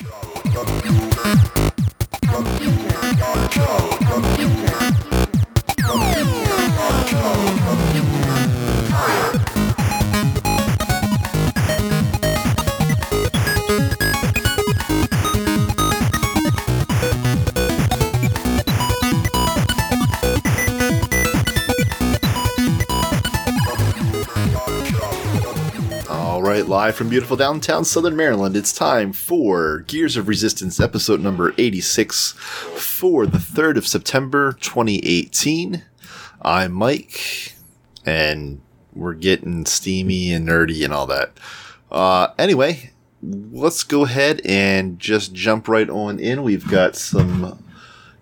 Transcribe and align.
All 0.00 0.06
right, 2.32 3.77
live 26.88 26.96
from 26.96 27.10
beautiful 27.10 27.36
downtown 27.36 27.84
Southern 27.84 28.16
Maryland, 28.16 28.56
it's 28.56 28.72
time 28.72 29.12
for 29.12 29.80
Gears 29.80 30.16
of 30.16 30.26
Resistance 30.26 30.80
episode 30.80 31.20
number 31.20 31.52
86 31.58 32.32
for 32.32 33.26
the 33.26 33.36
3rd 33.36 33.76
of 33.76 33.86
September 33.86 34.54
2018. 34.54 35.82
I'm 36.40 36.72
Mike, 36.72 37.52
and 38.06 38.62
we're 38.94 39.12
getting 39.12 39.66
steamy 39.66 40.32
and 40.32 40.48
nerdy 40.48 40.82
and 40.82 40.94
all 40.94 41.06
that. 41.08 41.32
Uh, 41.92 42.28
anyway, 42.38 42.92
let's 43.22 43.82
go 43.82 44.06
ahead 44.06 44.40
and 44.46 44.98
just 44.98 45.34
jump 45.34 45.68
right 45.68 45.90
on 45.90 46.18
in. 46.18 46.42
We've 46.42 46.66
got 46.66 46.96
some 46.96 47.62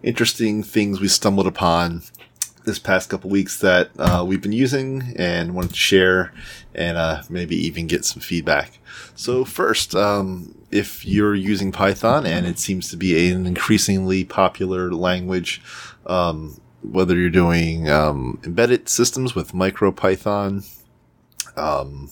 interesting 0.02 0.64
things 0.64 1.00
we 1.00 1.06
stumbled 1.06 1.46
upon 1.46 2.02
this 2.66 2.78
past 2.78 3.08
couple 3.08 3.30
weeks 3.30 3.60
that 3.60 3.90
uh, 3.98 4.24
we've 4.26 4.42
been 4.42 4.52
using 4.52 5.14
and 5.16 5.54
wanted 5.54 5.70
to 5.70 5.76
share 5.76 6.32
and 6.74 6.98
uh, 6.98 7.22
maybe 7.30 7.56
even 7.56 7.86
get 7.86 8.04
some 8.04 8.20
feedback. 8.20 8.78
So 9.14 9.44
first, 9.44 9.94
um, 9.94 10.54
if 10.70 11.06
you're 11.06 11.34
using 11.34 11.72
Python 11.72 12.26
and 12.26 12.44
it 12.44 12.58
seems 12.58 12.90
to 12.90 12.96
be 12.96 13.30
an 13.30 13.46
increasingly 13.46 14.24
popular 14.24 14.92
language, 14.92 15.62
um, 16.06 16.60
whether 16.82 17.16
you're 17.16 17.30
doing 17.30 17.88
um, 17.88 18.40
embedded 18.44 18.88
systems 18.88 19.34
with 19.34 19.52
MicroPython, 19.52 20.68
um, 21.56 22.10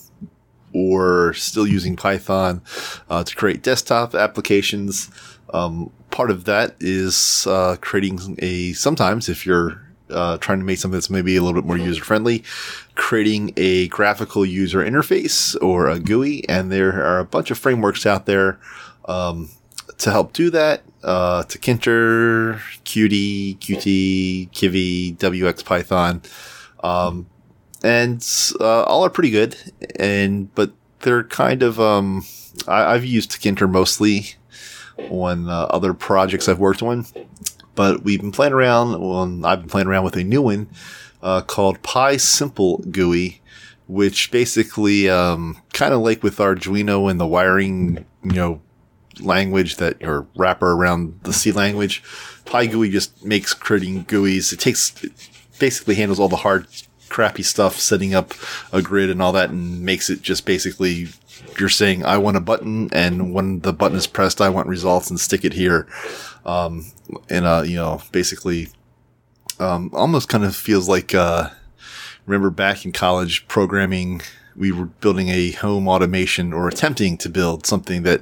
or 0.73 1.33
still 1.33 1.67
using 1.67 1.95
Python 1.95 2.61
uh, 3.09 3.23
to 3.23 3.35
create 3.35 3.61
desktop 3.61 4.15
applications, 4.15 5.11
um, 5.53 5.91
part 6.11 6.31
of 6.31 6.45
that 6.45 6.75
is 6.79 7.45
uh, 7.47 7.75
creating 7.81 8.37
a 8.39 8.73
sometimes 8.73 9.29
if 9.29 9.45
you're 9.45 9.84
uh, 10.09 10.37
trying 10.37 10.59
to 10.59 10.65
make 10.65 10.77
something 10.77 10.95
that's 10.95 11.09
maybe 11.09 11.35
a 11.35 11.41
little 11.41 11.59
bit 11.59 11.67
more 11.67 11.77
user 11.77 12.03
friendly, 12.03 12.43
creating 12.95 13.53
a 13.57 13.87
graphical 13.87 14.45
user 14.45 14.79
interface 14.79 15.55
or 15.61 15.89
a 15.89 15.99
GUI. 15.99 16.47
And 16.47 16.71
there 16.71 17.03
are 17.03 17.19
a 17.19 17.25
bunch 17.25 17.51
of 17.51 17.57
frameworks 17.57 18.05
out 18.05 18.25
there 18.25 18.59
um, 19.05 19.49
to 19.97 20.11
help 20.11 20.33
do 20.33 20.49
that. 20.51 20.83
Uh, 21.03 21.43
Tkinter, 21.43 22.59
Qt, 22.83 23.57
Qt, 23.59 24.51
Kivy, 24.51 25.17
WX 25.17 25.65
Python. 25.65 26.21
Um, 26.83 27.27
and 27.83 28.25
uh, 28.59 28.83
all 28.83 29.05
are 29.05 29.09
pretty 29.09 29.31
good. 29.31 29.55
And, 29.99 30.53
but 30.55 30.71
they're 31.01 31.23
kind 31.23 31.63
of, 31.63 31.79
um, 31.79 32.25
I, 32.67 32.93
have 32.93 33.05
used 33.05 33.31
Tkinter 33.31 33.69
mostly 33.69 34.35
on 35.09 35.49
uh, 35.49 35.67
other 35.69 35.93
projects 35.93 36.47
I've 36.47 36.59
worked 36.59 36.81
on 36.81 37.05
but 37.75 38.03
we've 38.03 38.21
been 38.21 38.31
playing 38.31 38.53
around. 38.53 38.99
Well, 38.99 39.45
I've 39.45 39.59
been 39.61 39.69
playing 39.69 39.87
around 39.87 40.03
with 40.03 40.15
a 40.15 40.23
new 40.23 40.41
one 40.41 40.69
uh, 41.21 41.41
called 41.41 41.81
PySimple 41.81 42.91
GUI, 42.91 43.41
which 43.87 44.31
basically 44.31 45.09
um, 45.09 45.61
kind 45.73 45.93
of 45.93 46.01
like 46.01 46.23
with 46.23 46.37
Arduino 46.37 47.09
and 47.09 47.19
the 47.19 47.27
wiring, 47.27 48.05
you 48.23 48.31
know, 48.31 48.61
language 49.19 49.77
that 49.77 50.03
or 50.03 50.27
wrapper 50.35 50.73
around 50.73 51.19
the 51.23 51.33
C 51.33 51.51
language. 51.51 52.03
PyGUI 52.45 52.91
just 52.91 53.23
makes 53.23 53.53
creating 53.53 54.05
GUIs. 54.05 54.53
It 54.53 54.59
takes 54.59 55.03
it 55.03 55.11
basically 55.59 55.95
handles 55.95 56.19
all 56.19 56.29
the 56.29 56.35
hard, 56.37 56.67
crappy 57.09 57.43
stuff, 57.43 57.79
setting 57.79 58.13
up 58.13 58.33
a 58.71 58.81
grid 58.81 59.09
and 59.09 59.21
all 59.21 59.31
that, 59.31 59.49
and 59.49 59.81
makes 59.81 60.09
it 60.09 60.21
just 60.21 60.45
basically 60.45 61.07
you're 61.59 61.69
saying 61.69 62.05
I 62.05 62.17
want 62.17 62.37
a 62.37 62.41
button, 62.41 62.89
and 62.93 63.33
when 63.33 63.59
the 63.59 63.73
button 63.73 63.97
is 63.97 64.07
pressed, 64.07 64.41
I 64.41 64.49
want 64.49 64.67
results, 64.67 65.09
and 65.09 65.19
stick 65.19 65.45
it 65.45 65.53
here. 65.53 65.87
Um, 66.45 66.85
and 67.29 67.45
uh, 67.45 67.63
you 67.65 67.75
know, 67.75 68.01
basically, 68.11 68.69
um, 69.59 69.89
almost 69.93 70.29
kind 70.29 70.43
of 70.43 70.55
feels 70.55 70.87
like 70.87 71.13
uh, 71.13 71.49
remember 72.25 72.49
back 72.49 72.85
in 72.85 72.91
college 72.91 73.47
programming, 73.47 74.21
we 74.55 74.71
were 74.71 74.85
building 74.85 75.29
a 75.29 75.51
home 75.51 75.87
automation 75.87 76.53
or 76.53 76.67
attempting 76.67 77.17
to 77.19 77.29
build 77.29 77.65
something 77.65 78.03
that 78.03 78.21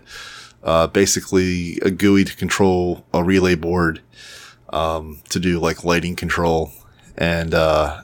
uh, 0.63 0.87
basically 0.87 1.77
a 1.81 1.91
GUI 1.91 2.23
to 2.23 2.35
control 2.35 3.05
a 3.13 3.23
relay 3.23 3.55
board 3.55 4.01
um, 4.69 5.21
to 5.29 5.39
do 5.39 5.59
like 5.59 5.83
lighting 5.83 6.15
control 6.15 6.71
and 7.17 7.53
uh, 7.53 8.01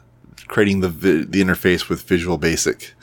creating 0.47 0.81
the 0.81 0.89
vi- 0.89 1.23
the 1.23 1.41
interface 1.41 1.89
with 1.89 2.03
Visual 2.03 2.37
Basic. 2.37 2.93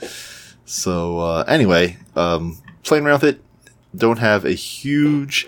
So 0.66 1.20
uh, 1.20 1.44
anyway, 1.46 1.96
um, 2.14 2.58
playing 2.82 3.06
around 3.06 3.22
with 3.22 3.36
it, 3.36 3.40
don't 3.96 4.18
have 4.18 4.44
a 4.44 4.52
huge 4.52 5.46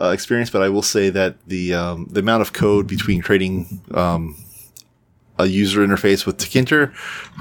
uh, 0.00 0.10
experience, 0.10 0.48
but 0.48 0.62
I 0.62 0.68
will 0.70 0.82
say 0.82 1.10
that 1.10 1.36
the 1.46 1.74
um, 1.74 2.06
the 2.10 2.20
amount 2.20 2.40
of 2.40 2.52
code 2.52 2.86
between 2.86 3.20
creating 3.20 3.82
um, 3.92 4.36
a 5.38 5.46
user 5.46 5.86
interface 5.86 6.24
with 6.24 6.38
Tkinter 6.38 6.94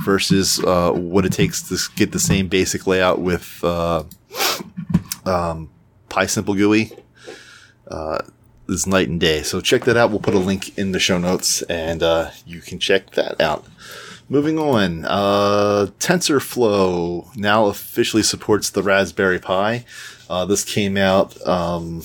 versus 0.04 0.60
uh, 0.66 0.92
what 0.92 1.26
it 1.26 1.32
takes 1.32 1.62
to 1.70 1.78
get 1.96 2.12
the 2.12 2.20
same 2.20 2.48
basic 2.48 2.88
layout 2.88 3.20
with 3.20 3.64
uh, 3.64 4.04
um, 5.26 5.70
PySimple 6.10 6.58
GUI 6.58 6.92
uh, 7.90 8.20
is 8.68 8.88
night 8.88 9.10
and 9.10 9.20
day. 9.20 9.44
So 9.44 9.62
check 9.62 9.84
that 9.86 9.98
out. 9.98 10.10
We'll 10.10 10.20
put 10.20 10.34
a 10.34 10.40
link 10.40 10.78
in 10.78 10.92
the 10.92 11.00
show 11.00 11.18
notes, 11.18 11.62
and 11.64 12.02
uh, 12.02 12.32
you 12.46 12.62
can 12.62 12.80
check 12.80 13.12
that 13.12 13.40
out. 13.40 13.66
Moving 14.32 14.60
on, 14.60 15.06
uh, 15.06 15.88
TensorFlow 15.98 17.36
now 17.36 17.66
officially 17.66 18.22
supports 18.22 18.70
the 18.70 18.84
Raspberry 18.84 19.40
Pi. 19.40 19.86
Uh, 20.30 20.46
this 20.46 20.64
came 20.64 20.98
out 20.98 21.36
um, 21.48 22.04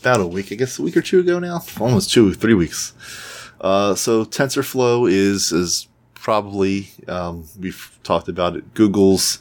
about 0.00 0.20
a 0.22 0.26
week, 0.26 0.50
I 0.50 0.54
guess, 0.54 0.78
a 0.78 0.82
week 0.82 0.96
or 0.96 1.02
two 1.02 1.20
ago 1.20 1.38
now, 1.38 1.60
almost 1.78 2.10
two, 2.10 2.32
three 2.32 2.54
weeks. 2.54 2.94
Uh, 3.60 3.94
so 3.94 4.24
TensorFlow 4.24 5.06
is 5.10 5.52
is 5.52 5.86
probably 6.14 6.88
um, 7.08 7.44
we've 7.58 7.98
talked 8.02 8.28
about 8.28 8.56
it. 8.56 8.72
Google's 8.72 9.38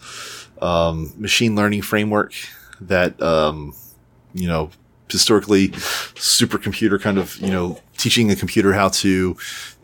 um, 0.61 1.13
machine 1.17 1.55
learning 1.55 1.83
framework 1.83 2.33
that 2.81 3.21
um, 3.21 3.73
you 4.33 4.49
know 4.49 4.71
historically 5.09 5.69
supercomputer 5.69 7.01
kind 7.01 7.17
of 7.17 7.37
you 7.37 7.49
know 7.49 7.79
teaching 7.95 8.29
a 8.29 8.35
computer 8.35 8.73
how 8.73 8.89
to 8.89 9.37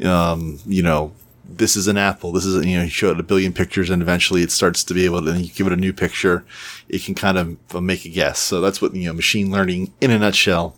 um, 0.04 0.60
you 0.66 0.84
know 0.84 1.14
this 1.48 1.76
is 1.76 1.88
an 1.88 1.98
apple. 1.98 2.32
This 2.32 2.46
is, 2.46 2.66
you 2.66 2.78
know, 2.78 2.84
you 2.84 2.90
show 2.90 3.12
it 3.12 3.20
a 3.20 3.24
billion 3.24 3.54
pictures 3.54 3.90
and 3.90 4.02
eventually 4.02 4.42
it 4.42 4.52
starts 4.52 4.84
to 4.86 4.94
be 4.94 5.06
able 5.06 5.24
to, 5.24 5.40
you 5.40 5.52
give 5.52 5.68
it 5.68 5.74
a 5.74 5.78
new 5.78 5.94
picture. 5.94 6.46
It 6.90 7.04
can 7.04 7.16
kind 7.16 7.38
of 7.38 7.82
make 7.82 8.06
a 8.06 8.10
guess. 8.10 8.40
So 8.40 8.62
that's 8.62 8.82
what, 8.82 8.96
you 8.96 9.08
know, 9.08 9.14
machine 9.14 9.52
learning 9.52 9.94
in 10.02 10.12
a 10.12 10.20
nutshell. 10.20 10.76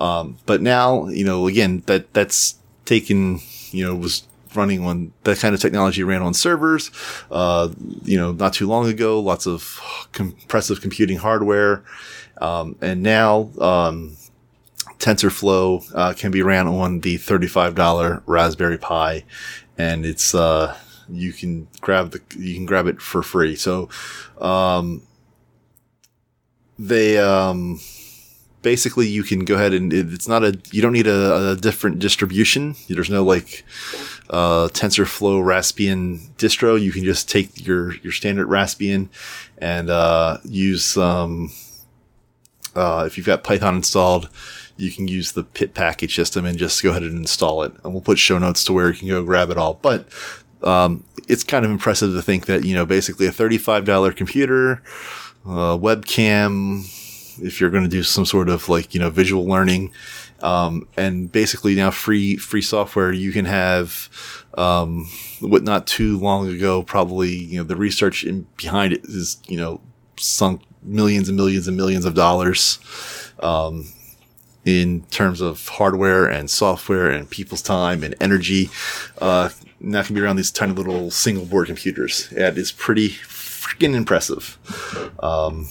Um, 0.00 0.38
but 0.46 0.60
now, 0.62 1.08
you 1.08 1.24
know, 1.24 1.46
again, 1.46 1.82
that, 1.86 2.12
that's 2.12 2.56
taken, 2.84 3.40
you 3.70 3.84
know, 3.84 3.94
was 3.94 4.26
running 4.54 4.84
on 4.84 5.12
that 5.24 5.38
kind 5.38 5.54
of 5.54 5.60
technology 5.60 6.02
ran 6.02 6.22
on 6.22 6.32
servers, 6.32 6.90
uh, 7.30 7.68
you 8.04 8.16
know, 8.16 8.32
not 8.32 8.54
too 8.54 8.66
long 8.66 8.88
ago, 8.88 9.20
lots 9.20 9.46
of 9.46 9.80
compressive 10.12 10.80
computing 10.80 11.18
hardware. 11.18 11.84
Um, 12.40 12.76
and 12.80 13.02
now, 13.02 13.50
um, 13.60 14.16
TensorFlow 14.98 15.92
uh, 15.94 16.14
can 16.14 16.30
be 16.30 16.42
ran 16.42 16.66
on 16.66 17.00
the 17.00 17.18
$35 17.18 18.22
Raspberry 18.26 18.78
Pi 18.78 19.24
and 19.78 20.06
it's 20.06 20.34
uh 20.34 20.76
you 21.08 21.32
can 21.32 21.68
grab 21.80 22.10
the 22.10 22.20
you 22.36 22.54
can 22.54 22.66
grab 22.66 22.86
it 22.86 23.00
for 23.00 23.22
free. 23.22 23.56
So 23.56 23.88
um 24.40 25.02
they 26.78 27.18
um 27.18 27.80
basically 28.62 29.06
you 29.06 29.22
can 29.22 29.44
go 29.44 29.54
ahead 29.54 29.72
and 29.72 29.92
it's 29.92 30.26
not 30.26 30.42
a 30.42 30.58
you 30.72 30.82
don't 30.82 30.92
need 30.92 31.06
a, 31.06 31.52
a 31.52 31.56
different 31.56 32.00
distribution. 32.00 32.74
There's 32.88 33.08
no 33.08 33.22
like 33.22 33.64
uh, 34.28 34.66
TensorFlow 34.72 35.40
Raspbian 35.40 36.34
distro. 36.36 36.80
You 36.80 36.90
can 36.90 37.04
just 37.04 37.28
take 37.28 37.64
your 37.64 37.94
your 37.98 38.12
standard 38.12 38.48
Raspbian 38.48 39.08
and 39.58 39.88
uh, 39.88 40.38
use 40.44 40.96
um, 40.96 41.52
uh, 42.74 43.04
if 43.06 43.16
you've 43.16 43.26
got 43.26 43.44
Python 43.44 43.76
installed, 43.76 44.28
you 44.76 44.90
can 44.90 45.08
use 45.08 45.32
the 45.32 45.42
pip 45.42 45.74
package 45.74 46.14
system 46.14 46.44
and 46.44 46.58
just 46.58 46.82
go 46.82 46.90
ahead 46.90 47.02
and 47.02 47.16
install 47.16 47.62
it. 47.62 47.72
And 47.82 47.92
we'll 47.92 48.02
put 48.02 48.18
show 48.18 48.38
notes 48.38 48.64
to 48.64 48.72
where 48.72 48.88
you 48.88 48.94
can 48.94 49.08
go 49.08 49.24
grab 49.24 49.50
it 49.50 49.56
all. 49.56 49.74
But 49.74 50.08
um, 50.62 51.04
it's 51.28 51.44
kind 51.44 51.64
of 51.64 51.70
impressive 51.70 52.12
to 52.12 52.22
think 52.22 52.46
that, 52.46 52.64
you 52.64 52.74
know, 52.74 52.86
basically 52.86 53.26
a 53.26 53.30
$35 53.30 54.16
computer, 54.16 54.82
uh, 55.46 55.76
webcam, 55.78 56.84
if 57.42 57.60
you're 57.60 57.70
going 57.70 57.84
to 57.84 57.88
do 57.88 58.02
some 58.02 58.26
sort 58.26 58.48
of 58.48 58.68
like, 58.68 58.94
you 58.94 59.00
know, 59.00 59.10
visual 59.10 59.46
learning, 59.46 59.92
um, 60.42 60.86
and 60.96 61.32
basically 61.32 61.74
now 61.74 61.90
free, 61.90 62.36
free 62.36 62.62
software, 62.62 63.12
you 63.12 63.32
can 63.32 63.44
have, 63.46 64.10
um, 64.58 65.08
what 65.40 65.62
not 65.62 65.86
too 65.86 66.18
long 66.18 66.48
ago, 66.48 66.82
probably, 66.82 67.30
you 67.34 67.58
know, 67.58 67.64
the 67.64 67.76
research 67.76 68.24
in 68.24 68.46
behind 68.56 68.92
it 68.92 69.04
is, 69.04 69.40
you 69.48 69.56
know, 69.56 69.80
sunk 70.18 70.62
millions 70.82 71.28
and 71.28 71.36
millions 71.36 71.68
and 71.68 71.76
millions 71.76 72.04
of 72.04 72.14
dollars. 72.14 72.78
Um, 73.40 73.86
in 74.66 75.02
terms 75.12 75.40
of 75.40 75.66
hardware 75.68 76.26
and 76.26 76.50
software 76.50 77.08
and 77.08 77.30
people's 77.30 77.62
time 77.62 78.02
and 78.02 78.14
energy, 78.20 78.68
uh, 79.22 79.48
not 79.80 80.04
can 80.04 80.14
be 80.14 80.20
around 80.20 80.36
these 80.36 80.50
tiny 80.50 80.72
little 80.72 81.10
single 81.10 81.46
board 81.46 81.68
computers. 81.68 82.30
It 82.32 82.58
is 82.58 82.72
pretty 82.72 83.10
freaking 83.10 83.94
impressive. 83.94 84.58
Um, 85.22 85.68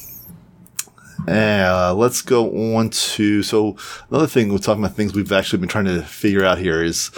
uh, 1.28 1.94
let's 1.96 2.22
go 2.22 2.76
on 2.76 2.90
to 2.90 3.42
so 3.44 3.76
another 4.10 4.28
thing 4.28 4.52
we're 4.52 4.60
talking 4.60 4.84
about 4.84 4.96
things 4.96 5.14
we've 5.14 5.32
actually 5.32 5.60
been 5.60 5.70
trying 5.70 5.86
to 5.86 6.02
figure 6.04 6.46
out 6.46 6.58
here 6.58 6.84
is 6.84 7.10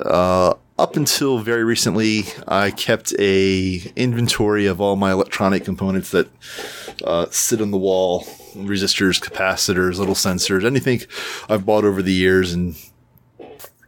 uh, 0.00 0.54
up 0.78 0.96
until 0.96 1.38
very 1.38 1.64
recently 1.64 2.24
I 2.48 2.72
kept 2.72 3.14
a 3.18 3.76
inventory 3.94 4.66
of 4.66 4.80
all 4.80 4.96
my 4.96 5.12
electronic 5.12 5.64
components 5.64 6.10
that 6.10 6.28
uh, 7.04 7.26
sit 7.30 7.60
on 7.60 7.70
the 7.70 7.78
wall 7.78 8.26
resistors 8.54 9.20
capacitors 9.20 9.98
little 9.98 10.14
sensors 10.14 10.64
anything 10.64 11.00
I've 11.48 11.66
bought 11.66 11.84
over 11.84 12.02
the 12.02 12.12
years 12.12 12.52
and 12.52 12.76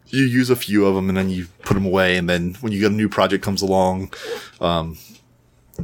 you 0.07 0.25
use 0.25 0.51
a 0.51 0.57
few 0.57 0.87
of 0.87 0.95
them 0.95 1.09
and 1.09 1.19
then 1.19 1.29
you 1.31 1.47
put 1.63 1.75
them 1.75 1.87
away 1.87 2.17
and 2.17 2.29
then 2.29 2.55
when 2.61 2.73
you 2.73 2.81
get 2.81 2.93
a 2.93 2.95
new 2.95 3.09
project 3.09 3.45
comes 3.45 3.63
along 3.63 4.13
um, 4.61 4.97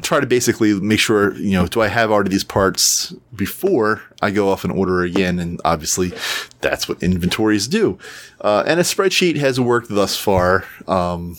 try 0.02 0.20
to 0.20 0.26
basically 0.26 0.74
make 0.74 1.00
sure, 1.00 1.34
you 1.34 1.52
know, 1.52 1.66
do 1.66 1.80
I 1.80 1.88
have 1.88 2.10
already 2.10 2.30
these 2.30 2.44
parts 2.44 3.12
before 3.34 4.02
I 4.22 4.30
go 4.30 4.48
off 4.48 4.62
and 4.64 4.72
order 4.72 5.02
again? 5.02 5.38
And 5.38 5.60
obviously 5.64 6.12
that's 6.60 6.88
what 6.88 7.02
inventories 7.02 7.66
do. 7.66 7.98
Uh, 8.40 8.62
and 8.66 8.78
a 8.78 8.84
spreadsheet 8.84 9.36
has 9.36 9.58
worked 9.58 9.88
thus 9.88 10.16
far. 10.16 10.64
Um, 10.86 11.38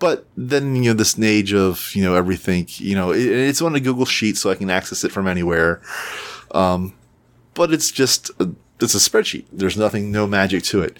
but 0.00 0.26
then, 0.36 0.76
you 0.76 0.90
know, 0.90 0.94
this 0.94 1.18
age 1.18 1.54
of, 1.54 1.94
you 1.94 2.02
know, 2.02 2.14
everything, 2.14 2.66
you 2.68 2.96
know, 2.96 3.12
it, 3.12 3.22
it's 3.22 3.62
on 3.62 3.76
a 3.76 3.80
Google 3.80 4.04
sheet 4.06 4.36
so 4.36 4.50
I 4.50 4.56
can 4.56 4.70
access 4.70 5.04
it 5.04 5.12
from 5.12 5.28
anywhere. 5.28 5.80
Um, 6.54 6.94
but 7.54 7.72
it's 7.72 7.90
just, 7.90 8.30
a, 8.40 8.50
it's 8.80 8.94
a 8.94 8.98
spreadsheet. 8.98 9.44
There's 9.52 9.76
nothing, 9.76 10.10
no 10.10 10.26
magic 10.26 10.62
to 10.64 10.82
it. 10.82 10.98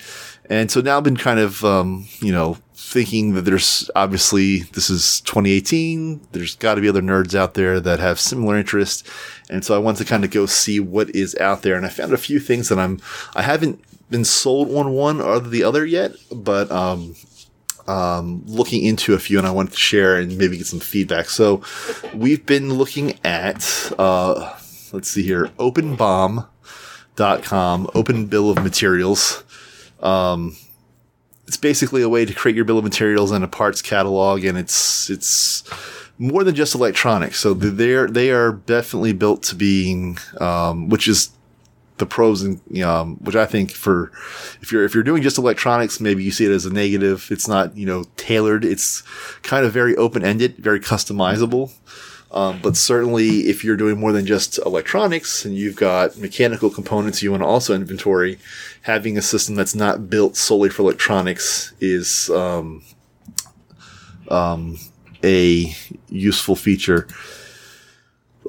And 0.50 0.70
so 0.70 0.80
now 0.80 0.98
I've 0.98 1.04
been 1.04 1.16
kind 1.16 1.38
of, 1.38 1.64
um, 1.64 2.06
you 2.20 2.32
know, 2.32 2.58
thinking 2.74 3.34
that 3.34 3.42
there's 3.42 3.90
obviously 3.96 4.60
this 4.60 4.90
is 4.90 5.20
2018. 5.22 6.20
There's 6.32 6.54
got 6.56 6.74
to 6.74 6.80
be 6.80 6.88
other 6.88 7.00
nerds 7.00 7.34
out 7.34 7.54
there 7.54 7.80
that 7.80 7.98
have 7.98 8.20
similar 8.20 8.58
interests. 8.58 9.02
And 9.48 9.64
so 9.64 9.74
I 9.74 9.78
wanted 9.78 9.98
to 9.98 10.04
kind 10.04 10.24
of 10.24 10.30
go 10.30 10.46
see 10.46 10.80
what 10.80 11.10
is 11.14 11.34
out 11.36 11.62
there. 11.62 11.76
And 11.76 11.86
I 11.86 11.88
found 11.88 12.12
a 12.12 12.18
few 12.18 12.38
things 12.38 12.68
that 12.68 12.78
I'm, 12.78 13.00
I 13.34 13.42
haven't 13.42 13.82
been 14.10 14.24
sold 14.24 14.70
on 14.76 14.92
one 14.92 15.20
or 15.20 15.40
the 15.40 15.64
other 15.64 15.86
yet, 15.86 16.12
but, 16.30 16.70
um, 16.70 17.16
um, 17.86 18.42
looking 18.46 18.84
into 18.84 19.14
a 19.14 19.18
few 19.18 19.38
and 19.38 19.46
I 19.46 19.50
wanted 19.50 19.72
to 19.72 19.78
share 19.78 20.16
and 20.16 20.38
maybe 20.38 20.56
get 20.56 20.66
some 20.66 20.80
feedback. 20.80 21.28
So 21.28 21.62
we've 22.14 22.44
been 22.44 22.74
looking 22.74 23.18
at, 23.24 23.92
uh, 23.98 24.58
let's 24.94 25.10
see 25.10 25.22
here, 25.24 25.46
openbom.com, 25.58 26.46
open 27.94 28.26
bill 28.26 28.50
of 28.50 28.62
materials. 28.62 29.42
Um, 30.00 30.56
it's 31.46 31.56
basically 31.56 32.02
a 32.02 32.08
way 32.08 32.24
to 32.24 32.32
create 32.32 32.54
your 32.56 32.64
bill 32.64 32.78
of 32.78 32.84
materials 32.84 33.32
and 33.32 33.44
a 33.44 33.48
parts 33.48 33.82
catalog, 33.82 34.44
and 34.44 34.56
it's 34.56 35.10
it's 35.10 35.64
more 36.16 36.44
than 36.44 36.54
just 36.54 36.74
electronics. 36.74 37.40
So 37.40 37.52
they're 37.54 38.06
they 38.06 38.30
are 38.30 38.52
definitely 38.52 39.12
built 39.12 39.42
to 39.44 39.54
being, 39.56 40.16
um, 40.40 40.88
which 40.88 41.06
is 41.08 41.30
the 41.98 42.06
pros 42.06 42.42
and 42.42 42.60
um, 42.82 43.16
which 43.16 43.36
I 43.36 43.46
think 43.46 43.72
for 43.72 44.10
if 44.62 44.72
you're 44.72 44.84
if 44.84 44.94
you're 44.94 45.04
doing 45.04 45.22
just 45.22 45.38
electronics, 45.38 46.00
maybe 46.00 46.24
you 46.24 46.30
see 46.30 46.46
it 46.46 46.52
as 46.52 46.64
a 46.66 46.72
negative. 46.72 47.28
It's 47.30 47.48
not 47.48 47.76
you 47.76 47.84
know 47.84 48.04
tailored. 48.16 48.64
It's 48.64 49.02
kind 49.42 49.66
of 49.66 49.72
very 49.72 49.96
open 49.96 50.24
ended, 50.24 50.56
very 50.56 50.80
customizable. 50.80 51.72
Um, 52.34 52.60
but 52.60 52.76
certainly, 52.76 53.48
if 53.48 53.62
you're 53.62 53.76
doing 53.76 54.00
more 54.00 54.10
than 54.10 54.26
just 54.26 54.58
electronics 54.58 55.44
and 55.44 55.54
you've 55.54 55.76
got 55.76 56.18
mechanical 56.18 56.68
components 56.68 57.22
you 57.22 57.30
want 57.30 57.44
to 57.44 57.46
also 57.46 57.76
inventory, 57.76 58.40
having 58.82 59.16
a 59.16 59.22
system 59.22 59.54
that's 59.54 59.76
not 59.76 60.10
built 60.10 60.36
solely 60.36 60.68
for 60.68 60.82
electronics 60.82 61.72
is 61.80 62.28
um, 62.30 62.82
um, 64.28 64.80
a 65.22 65.72
useful 66.08 66.56
feature. 66.56 67.06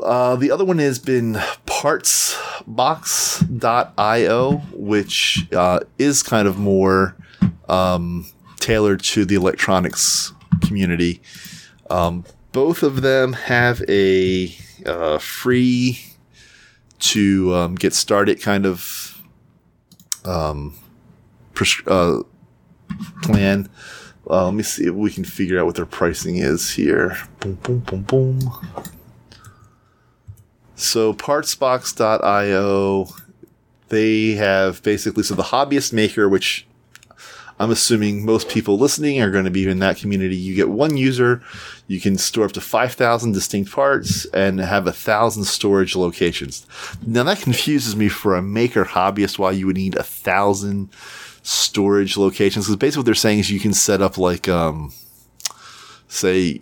Uh, 0.01 0.35
the 0.35 0.49
other 0.49 0.65
one 0.65 0.79
has 0.79 0.97
been 0.97 1.33
partsbox.io, 1.67 4.57
which 4.73 5.47
uh, 5.53 5.79
is 5.99 6.23
kind 6.23 6.47
of 6.47 6.57
more 6.57 7.15
um, 7.69 8.25
tailored 8.59 9.03
to 9.03 9.25
the 9.25 9.35
electronics 9.35 10.33
community. 10.61 11.21
Um, 11.91 12.25
both 12.55 12.83
of 12.83 13.01
them 13.01 13.33
have 13.33 13.83
a 13.89 14.55
uh, 14.85 15.17
free 15.17 15.99
to 16.99 17.53
um, 17.53 17.75
get 17.75 17.93
started 17.93 18.41
kind 18.41 18.65
of 18.65 19.21
um, 20.23 20.73
pres- 21.53 21.85
uh, 21.85 22.21
plan. 23.23 23.67
Uh, 24.29 24.45
let 24.45 24.53
me 24.53 24.63
see 24.63 24.85
if 24.85 24.95
we 24.95 25.11
can 25.11 25.25
figure 25.25 25.59
out 25.59 25.65
what 25.65 25.75
their 25.75 25.85
pricing 25.85 26.37
is 26.37 26.71
here. 26.71 27.17
Boom, 27.41 27.55
boom, 27.55 27.79
boom, 27.79 28.01
boom. 28.03 28.39
So 30.75 31.13
partsbox.io, 31.13 33.07
they 33.89 34.31
have 34.31 34.81
basically 34.81 35.23
so 35.23 35.35
the 35.35 35.43
hobbyist 35.43 35.91
maker, 35.91 36.29
which 36.29 36.65
I'm 37.59 37.71
assuming 37.71 38.25
most 38.25 38.49
people 38.49 38.77
listening 38.77 39.21
are 39.21 39.31
going 39.31 39.45
to 39.45 39.51
be 39.51 39.67
in 39.67 39.79
that 39.79 39.97
community. 39.97 40.35
You 40.35 40.55
get 40.55 40.69
one 40.69 40.97
user, 40.97 41.41
you 41.87 42.01
can 42.01 42.17
store 42.17 42.45
up 42.45 42.51
to 42.53 42.61
5,000 42.61 43.31
distinct 43.31 43.71
parts 43.71 44.25
and 44.25 44.59
have 44.59 44.87
a 44.87 44.91
thousand 44.91 45.45
storage 45.45 45.95
locations. 45.95 46.67
Now 47.05 47.23
that 47.23 47.39
confuses 47.39 47.95
me 47.95 48.09
for 48.09 48.35
a 48.35 48.41
maker 48.41 48.83
hobbyist 48.83 49.39
why 49.39 49.51
you 49.51 49.67
would 49.67 49.77
need 49.77 49.95
a 49.95 50.03
thousand 50.03 50.89
storage 51.43 52.17
locations. 52.17 52.65
Because 52.65 52.75
basically 52.75 52.99
what 52.99 53.05
they're 53.05 53.15
saying 53.15 53.39
is 53.39 53.49
you 53.49 53.59
can 53.59 53.73
set 53.73 54.01
up 54.01 54.17
like, 54.17 54.49
um, 54.49 54.91
say, 56.09 56.59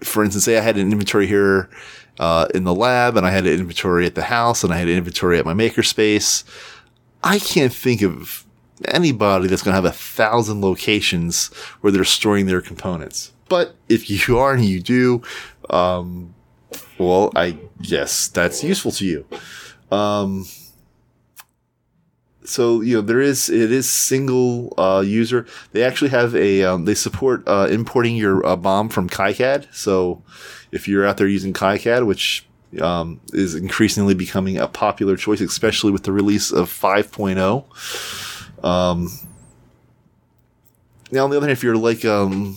for 0.00 0.24
instance, 0.24 0.44
say 0.44 0.58
I 0.58 0.62
had 0.62 0.76
an 0.76 0.90
inventory 0.90 1.28
here 1.28 1.70
uh, 2.18 2.48
in 2.54 2.64
the 2.64 2.74
lab 2.74 3.16
and 3.16 3.24
I 3.24 3.30
had 3.30 3.46
an 3.46 3.52
inventory 3.52 4.04
at 4.04 4.16
the 4.16 4.22
house 4.22 4.64
and 4.64 4.72
I 4.72 4.78
had 4.78 4.88
an 4.88 4.96
inventory 4.96 5.38
at 5.38 5.44
my 5.44 5.54
makerspace. 5.54 6.42
I 7.22 7.38
can't 7.38 7.72
think 7.72 8.02
of 8.02 8.43
anybody 8.88 9.48
that's 9.48 9.62
going 9.62 9.72
to 9.72 9.76
have 9.76 9.84
a 9.84 9.92
thousand 9.92 10.60
locations 10.60 11.48
where 11.80 11.92
they're 11.92 12.04
storing 12.04 12.46
their 12.46 12.60
components. 12.60 13.32
But 13.48 13.74
if 13.88 14.10
you 14.10 14.38
are 14.38 14.54
and 14.54 14.64
you 14.64 14.80
do, 14.80 15.22
um, 15.70 16.34
well, 16.98 17.32
I 17.36 17.58
guess 17.82 18.28
that's 18.28 18.62
useful 18.62 18.92
to 18.92 19.04
you. 19.04 19.26
Um, 19.90 20.46
so 22.44 22.82
you 22.82 22.96
know 22.96 23.00
there 23.00 23.20
is 23.20 23.48
it 23.48 23.72
is 23.72 23.88
single 23.88 24.74
uh, 24.76 25.02
user. 25.04 25.46
They 25.72 25.82
actually 25.82 26.10
have 26.10 26.36
a 26.36 26.62
um, 26.64 26.84
they 26.84 26.94
support 26.94 27.42
uh, 27.46 27.68
importing 27.70 28.16
your 28.16 28.44
uh, 28.46 28.56
BOM 28.56 28.90
from 28.90 29.08
KiCad. 29.08 29.74
So 29.74 30.22
if 30.70 30.86
you're 30.86 31.06
out 31.06 31.16
there 31.16 31.26
using 31.26 31.52
KiCad, 31.52 32.06
which 32.06 32.46
um, 32.80 33.20
is 33.32 33.54
increasingly 33.54 34.14
becoming 34.14 34.58
a 34.58 34.68
popular 34.68 35.16
choice, 35.16 35.40
especially 35.40 35.92
with 35.92 36.04
the 36.04 36.12
release 36.12 36.52
of 36.52 36.68
5.0. 36.68 37.64
Um, 38.64 39.10
now, 41.12 41.24
on 41.24 41.30
the 41.30 41.36
other 41.36 41.46
hand, 41.46 41.56
if 41.56 41.62
you're 41.62 41.76
like, 41.76 42.04
um, 42.04 42.56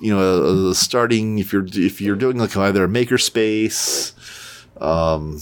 you 0.00 0.14
know, 0.14 0.68
uh, 0.68 0.74
starting, 0.74 1.38
if 1.38 1.52
you're 1.52 1.66
if 1.66 2.00
you're 2.00 2.14
doing 2.14 2.38
like 2.38 2.56
either 2.56 2.84
a 2.84 2.88
makerspace, 2.88 4.12
um, 4.80 5.40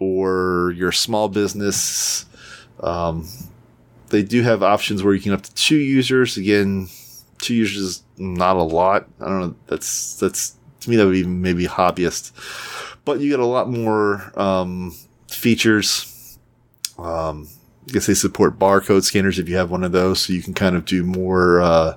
or 0.00 0.72
your 0.76 0.90
small 0.90 1.28
business, 1.28 2.24
um, 2.80 3.28
they 4.08 4.22
do 4.22 4.42
have 4.42 4.62
options 4.62 5.02
where 5.02 5.14
you 5.14 5.20
can 5.20 5.32
up 5.32 5.42
to 5.42 5.54
two 5.54 5.76
users. 5.76 6.36
Again, 6.36 6.88
two 7.38 7.54
users 7.54 7.82
is 7.82 8.02
not 8.18 8.56
a 8.56 8.62
lot. 8.62 9.06
I 9.20 9.26
don't 9.26 9.40
know. 9.40 9.54
That's 9.66 10.18
that's 10.18 10.56
to 10.80 10.90
me 10.90 10.96
that 10.96 11.04
would 11.04 11.12
be 11.12 11.24
maybe 11.24 11.66
hobbyist, 11.66 12.32
but 13.04 13.20
you 13.20 13.28
get 13.28 13.38
a 13.38 13.46
lot 13.46 13.68
more 13.68 14.32
um, 14.34 14.96
features. 15.28 16.38
Um, 16.98 17.48
I 17.90 17.92
guess 17.92 18.06
they 18.06 18.14
support 18.14 18.56
barcode 18.56 19.02
scanners 19.02 19.40
if 19.40 19.48
you 19.48 19.56
have 19.56 19.72
one 19.72 19.82
of 19.82 19.90
those, 19.90 20.20
so 20.20 20.32
you 20.32 20.42
can 20.42 20.54
kind 20.54 20.76
of 20.76 20.84
do 20.84 21.02
more. 21.02 21.60
Uh, 21.60 21.96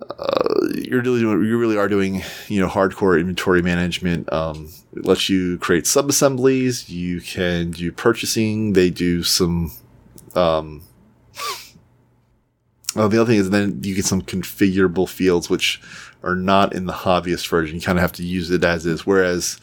uh, 0.00 0.68
you're 0.74 1.02
really 1.02 1.20
doing, 1.20 1.44
you 1.44 1.58
really 1.58 1.76
are 1.76 1.88
doing 1.88 2.22
you 2.48 2.58
know 2.58 2.68
hardcore 2.68 3.20
inventory 3.20 3.60
management. 3.60 4.32
Um, 4.32 4.70
it 4.96 5.04
lets 5.04 5.28
you 5.28 5.58
create 5.58 5.86
sub 5.86 6.08
assemblies. 6.08 6.88
You 6.88 7.20
can 7.20 7.72
do 7.72 7.92
purchasing. 7.92 8.72
They 8.72 8.88
do 8.88 9.22
some. 9.22 9.70
Um, 10.34 10.82
oh, 12.96 13.08
the 13.08 13.20
other 13.20 13.30
thing 13.30 13.38
is 13.38 13.50
then 13.50 13.80
you 13.82 13.94
get 13.94 14.06
some 14.06 14.22
configurable 14.22 15.06
fields 15.06 15.50
which 15.50 15.82
are 16.22 16.36
not 16.36 16.74
in 16.74 16.86
the 16.86 16.92
hobbyist 16.94 17.46
version. 17.50 17.76
You 17.76 17.82
kind 17.82 17.98
of 17.98 18.02
have 18.02 18.12
to 18.12 18.24
use 18.24 18.50
it 18.50 18.64
as 18.64 18.86
is. 18.86 19.04
Whereas 19.04 19.60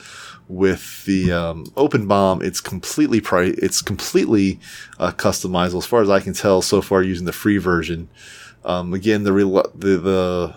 with 0.50 1.06
the 1.06 1.32
um, 1.32 1.66
open 1.78 2.08
BOM 2.08 2.42
it's 2.42 2.60
completely 2.60 3.22
pri- 3.22 3.56
it's 3.58 3.82
completely 3.82 4.60
uh, 5.00 5.12
customizable 5.12 5.78
as 5.78 5.86
far 5.86 6.02
as 6.02 6.10
i 6.10 6.20
can 6.20 6.34
tell 6.34 6.62
so 6.62 6.82
far 6.82 7.02
using 7.04 7.26
the 7.26 7.32
free 7.32 7.58
version 7.58 8.10
um, 8.66 8.94
again 8.94 9.24
the, 9.24 9.32
re- 9.32 9.64
the 9.76 9.98
the 9.98 10.54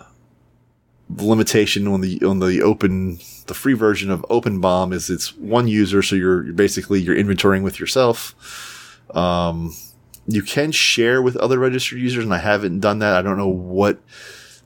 limitation 1.09 1.87
on 1.87 2.01
the 2.01 2.21
on 2.23 2.39
the 2.39 2.61
open 2.61 3.19
the 3.47 3.53
free 3.53 3.73
version 3.73 4.09
of 4.09 4.21
OpenBOM 4.29 4.93
is 4.93 5.09
it's 5.09 5.35
one 5.35 5.67
user, 5.67 6.01
so 6.01 6.15
you're, 6.15 6.45
you're 6.45 6.53
basically 6.53 7.01
you're 7.01 7.15
inventorying 7.15 7.63
with 7.63 7.79
yourself. 7.79 8.99
Um, 9.15 9.75
you 10.27 10.41
can 10.41 10.71
share 10.71 11.21
with 11.21 11.35
other 11.37 11.59
registered 11.59 11.99
users, 11.99 12.23
and 12.23 12.33
I 12.33 12.37
haven't 12.37 12.79
done 12.79 12.99
that. 12.99 13.15
I 13.15 13.21
don't 13.21 13.37
know 13.37 13.49
what 13.49 13.99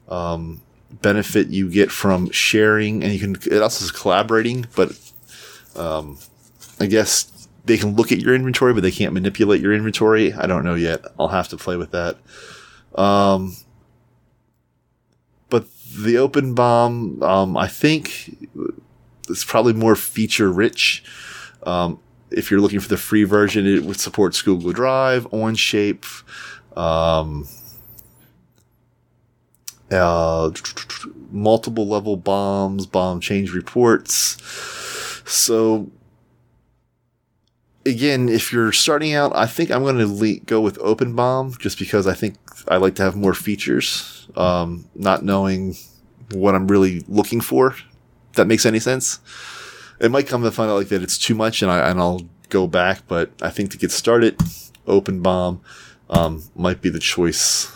um, 0.08 0.62
benefit 1.02 1.48
you 1.48 1.70
get 1.70 1.92
from 1.92 2.30
sharing, 2.32 3.04
and 3.04 3.12
you 3.12 3.20
can. 3.20 3.36
It 3.52 3.62
also 3.62 3.86
is 3.86 3.92
collaborating, 3.92 4.68
but 4.76 4.98
um, 5.78 6.18
I 6.80 6.86
guess 6.86 7.48
they 7.66 7.78
can 7.78 7.96
look 7.96 8.12
at 8.12 8.20
your 8.20 8.34
inventory, 8.34 8.74
but 8.74 8.82
they 8.82 8.92
can't 8.92 9.14
manipulate 9.14 9.62
your 9.62 9.74
inventory. 9.74 10.34
I 10.34 10.48
don't 10.48 10.64
know 10.64 10.76
yet. 10.76 11.02
I'll 11.20 11.28
have 11.28 11.50
to 11.50 11.58
play 11.58 11.76
with 11.76 11.92
that. 11.92 12.18
Um, 12.96 13.56
but 15.50 15.68
the 15.96 16.16
OpenBOM, 16.16 17.22
um, 17.22 17.58
I 17.58 17.68
think 17.68 18.50
it's 19.30 19.44
probably 19.44 19.74
more 19.74 19.96
feature 19.96 20.52
rich. 20.52 21.04
Um, 21.64 22.00
if 22.32 22.52
you're 22.52 22.62
looking 22.62 22.80
for 22.80 22.90
the 22.90 22.98
free 22.98 23.24
version, 23.24 23.66
it 23.66 23.84
would 23.84 24.00
support 24.00 24.40
Google 24.44 24.72
Drive, 24.72 25.30
OnShape, 25.32 26.06
um, 26.78 27.48
uh, 29.92 30.52
multiple 31.32 31.88
level 31.88 32.18
BOMs, 32.18 32.90
BOM 32.92 33.20
change 33.20 33.54
reports. 33.54 34.38
So 35.28 35.92
again, 37.86 38.30
if 38.30 38.54
you're 38.54 38.72
starting 38.72 39.14
out, 39.14 39.36
I 39.36 39.46
think 39.46 39.72
I'm 39.72 39.84
going 39.84 39.98
to 39.98 40.08
le- 40.08 40.40
go 40.40 40.62
with 40.62 40.78
OpenBOM 40.80 41.60
just 41.60 41.78
because 41.78 42.08
I 42.08 42.14
think 42.14 42.36
I 42.70 42.78
like 42.78 42.96
to 42.96 43.04
have 43.04 43.16
more 43.16 43.34
features, 43.34 44.28
um, 44.38 44.86
not 44.96 45.24
knowing 45.24 45.76
what 46.32 46.56
I'm 46.56 46.68
really 46.68 47.04
looking 47.10 47.42
for. 47.42 47.76
That 48.36 48.48
makes 48.48 48.66
any 48.66 48.80
sense. 48.80 49.20
It 50.00 50.12
might 50.12 50.28
come 50.28 50.44
to 50.44 50.52
find 50.52 50.72
out 50.72 50.76
like 50.76 50.90
that 50.90 51.04
it's 51.04 51.18
too 51.18 51.36
much, 51.36 51.62
and 51.62 51.70
I 51.70 51.90
and 51.90 52.00
I'll 52.00 52.22
go 52.50 52.66
back. 52.66 53.02
But 53.08 53.32
I 53.42 53.50
think 53.50 53.72
to 53.72 53.78
get 53.78 53.92
started, 53.92 54.38
OpenBOM 54.86 55.60
um, 56.10 56.44
might 56.56 56.82
be 56.82 56.90
the 56.90 57.00
choice. 57.00 57.70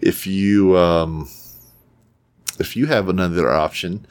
If 0.00 0.26
you 0.26 0.76
um, 0.76 1.30
if 2.58 2.76
you 2.76 2.86
have 2.86 3.08
another 3.08 3.50
option, 3.50 4.06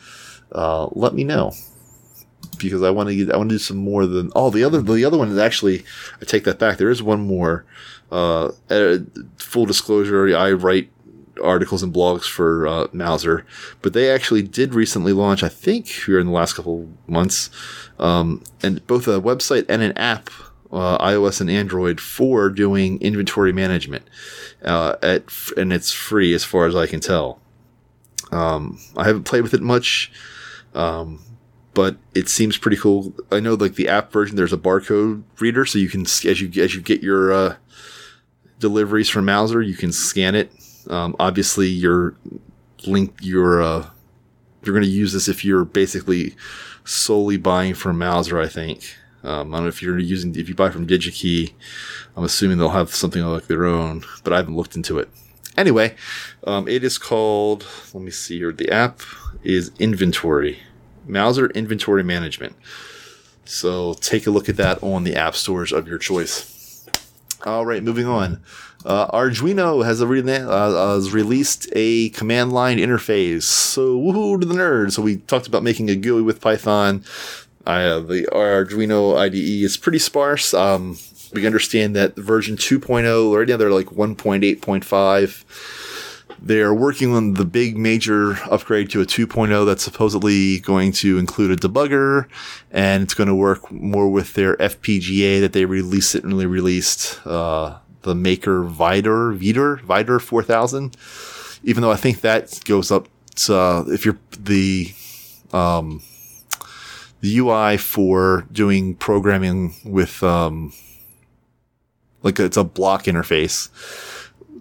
uh, 0.52 0.88
let 0.94 1.14
me 1.14 1.24
know 1.24 1.52
because 2.58 2.84
I 2.84 2.90
want 2.90 3.10
to 3.10 3.32
I 3.32 3.38
want 3.38 3.50
to 3.50 3.56
do 3.56 3.60
some 3.60 3.78
more 3.78 4.06
than 4.06 4.32
oh 4.36 4.50
the 4.50 4.64
other 4.64 4.82
the 4.82 5.06
other 5.06 5.18
one 5.18 5.30
is 5.30 5.38
actually 5.38 5.84
I 6.22 6.26
take 6.26 6.44
that 6.46 6.60
back 6.60 6.78
there 6.78 6.90
is 6.90 7.04
one 7.04 7.22
more 7.22 7.66
uh, 8.12 8.52
full 9.38 9.66
disclosure 9.66 10.36
I 10.36 10.52
write 10.52 10.92
articles 11.44 11.84
and 11.84 11.94
blogs 11.94 12.24
for 12.24 12.68
uh, 12.68 12.88
Mouser 12.94 13.46
but 13.82 13.94
they 13.94 14.10
actually 14.10 14.42
did 14.42 14.74
recently 14.74 15.14
launch 15.14 15.44
I 15.44 15.50
think 15.50 15.88
here 15.88 16.20
in 16.20 16.28
the 16.28 16.34
last 16.34 16.54
couple 16.54 16.90
months 17.08 17.50
um, 18.00 18.44
and 18.64 18.86
both 18.88 19.08
a 19.08 19.20
website 19.20 19.66
and 19.68 19.82
an 19.82 19.98
app 19.98 20.30
uh, 20.72 20.98
iOS 20.98 21.42
and 21.42 21.50
Android 21.50 22.02
for 22.02 22.50
doing 22.50 23.00
inventory 23.02 23.54
management 23.54 24.04
uh, 24.64 24.96
at 25.02 25.24
and 25.56 25.72
it's 25.72 25.92
free 25.92 26.34
as 26.34 26.44
far 26.44 26.66
as 26.66 26.76
I 26.76 26.86
can 26.88 27.00
tell. 27.00 27.40
Um, 28.32 28.80
I 28.98 29.06
haven't 29.06 29.24
played 29.24 29.44
with 29.44 29.54
it 29.54 29.62
much 29.62 30.12
um, 30.74 31.22
but 31.76 31.98
it 32.16 32.30
seems 32.30 32.58
pretty 32.58 32.78
cool. 32.78 33.14
I 33.32 33.40
know 33.40 33.54
like 33.54 33.76
the 33.76 33.90
app 33.90 34.12
version, 34.12 34.38
there's 34.38 34.54
a 34.54 34.58
barcode 34.58 35.24
reader, 35.40 35.66
so 35.66 35.78
you 35.78 35.90
can 35.90 36.02
as 36.02 36.42
you 36.42 36.64
as 36.64 36.74
you 36.74 36.82
get 36.82 37.04
your 37.04 37.32
uh, 37.32 37.56
deliveries 38.60 39.10
from 39.10 39.26
Mouser, 39.26 39.62
you 39.62 39.76
can 39.76 39.92
scan 39.92 40.34
it. 40.34 40.52
Um, 40.90 41.16
obviously, 41.20 41.68
your 41.68 42.16
link 42.88 43.16
your 43.22 43.62
uh, 43.62 43.90
you're 44.64 44.74
going 44.74 44.86
to 44.86 44.90
use 44.90 45.14
this 45.14 45.28
if 45.28 45.44
you're 45.46 45.66
basically 45.66 46.36
solely 46.86 47.38
buying 47.38 47.76
from 47.76 48.00
Mouser. 48.00 48.40
I 48.40 48.48
think. 48.48 48.96
Um, 49.24 49.54
I 49.54 49.58
don't 49.58 49.64
know 49.66 49.70
if 49.70 49.82
you're 49.82 50.00
using 50.00 50.36
if 50.36 50.48
you 50.48 50.56
buy 50.56 50.70
from 50.70 50.88
DigiKey. 50.88 51.54
I'm 52.16 52.24
assuming 52.24 52.58
they'll 52.58 52.70
have 52.70 52.96
something 52.96 53.22
like 53.24 53.48
their 53.48 53.66
own, 53.66 54.04
but 54.24 54.32
I 54.32 54.38
haven't 54.38 54.56
looked 54.56 54.76
into 54.76 54.98
it. 54.98 55.10
Anyway, 55.58 55.96
um, 56.46 56.68
it 56.68 56.84
is 56.84 56.98
called. 56.98 57.66
Let 57.94 58.04
me 58.04 58.12
see 58.12 58.38
here. 58.38 58.52
The 58.54 58.72
app 58.72 59.02
is 59.44 59.72
Inventory. 59.80 60.60
Mouser 61.08 61.48
Inventory 61.48 62.04
Management. 62.04 62.56
So 63.46 63.94
take 63.96 64.28
a 64.28 64.32
look 64.32 64.50
at 64.50 64.58
that 64.58 64.82
on 64.82 65.04
the 65.04 65.16
app 65.16 65.36
stores 65.36 65.72
of 65.72 65.88
your 65.88 65.98
choice. 65.98 66.86
All 67.46 67.66
right, 67.66 67.84
moving 67.84 68.08
on. 68.08 68.42
Uh, 68.84 69.10
Arduino 69.12 69.86
has, 69.86 70.04
re- 70.04 70.22
uh, 70.22 70.94
has 70.94 71.12
released 71.12 71.68
a 71.74 72.10
command 72.10 72.54
line 72.54 72.78
interface. 72.78 73.44
So 73.44 74.00
woohoo 74.00 74.40
to 74.40 74.46
the 74.46 74.54
nerds! 74.54 74.94
So 74.94 75.02
we 75.02 75.18
talked 75.18 75.48
about 75.48 75.64
making 75.64 75.90
a 75.90 75.96
GUI 75.96 76.22
with 76.22 76.42
Python. 76.42 77.04
Uh, 77.66 78.00
the 78.00 78.28
Arduino 78.32 79.18
IDE 79.18 79.64
is 79.64 79.78
pretty 79.78 80.00
sparse. 80.00 80.54
Um, 80.54 80.98
we 81.34 81.46
understand 81.46 81.96
that 81.96 82.16
version 82.16 82.56
2.0 82.56 83.38
right 83.38 83.48
now 83.48 83.58
they're 83.58 83.72
like 83.72 83.88
1.8.5 83.88 85.95
they're 86.42 86.74
working 86.74 87.14
on 87.14 87.34
the 87.34 87.46
big 87.46 87.78
major 87.78 88.34
upgrade 88.52 88.90
to 88.92 89.02
a 89.02 89.06
2.0 89.06 89.66
that's 89.66 89.84
supposedly 89.84 90.60
going 90.60 90.92
to 90.92 91.18
include 91.18 91.52
a 91.52 91.68
debugger 91.68 92.28
and 92.72 93.04
it's 93.04 93.14
going 93.14 93.28
to 93.28 93.36
work 93.36 93.72
more 93.72 94.10
with 94.10 94.34
their 94.34 94.56
FPGA 94.58 95.40
that 95.42 95.54
they 95.54 95.66
recently 95.66 96.46
released, 96.46 97.26
uh, 97.26 97.78
the 98.02 98.16
Maker 98.16 98.64
Vidor, 98.64 99.38
Vidor, 99.38 99.82
Vidor 99.82 100.22
4000. 100.22 100.96
Even 101.64 101.82
though 101.82 101.92
I 101.92 101.96
think 101.96 102.22
that 102.22 102.60
goes 102.66 102.92
up 102.92 103.08
to, 103.36 103.56
uh, 103.56 103.86
if 103.88 104.06
you're 104.06 104.20
the, 104.40 104.94
um, 105.52 106.04
the 107.22 107.38
UI 107.40 107.78
for 107.78 108.46
doing 108.52 108.96
programming 108.96 109.74
with, 109.84 110.22
um, 110.22 110.74
like 112.22 112.40
it's 112.40 112.58
a 112.58 112.64
block 112.64 113.06
interface 113.06 113.70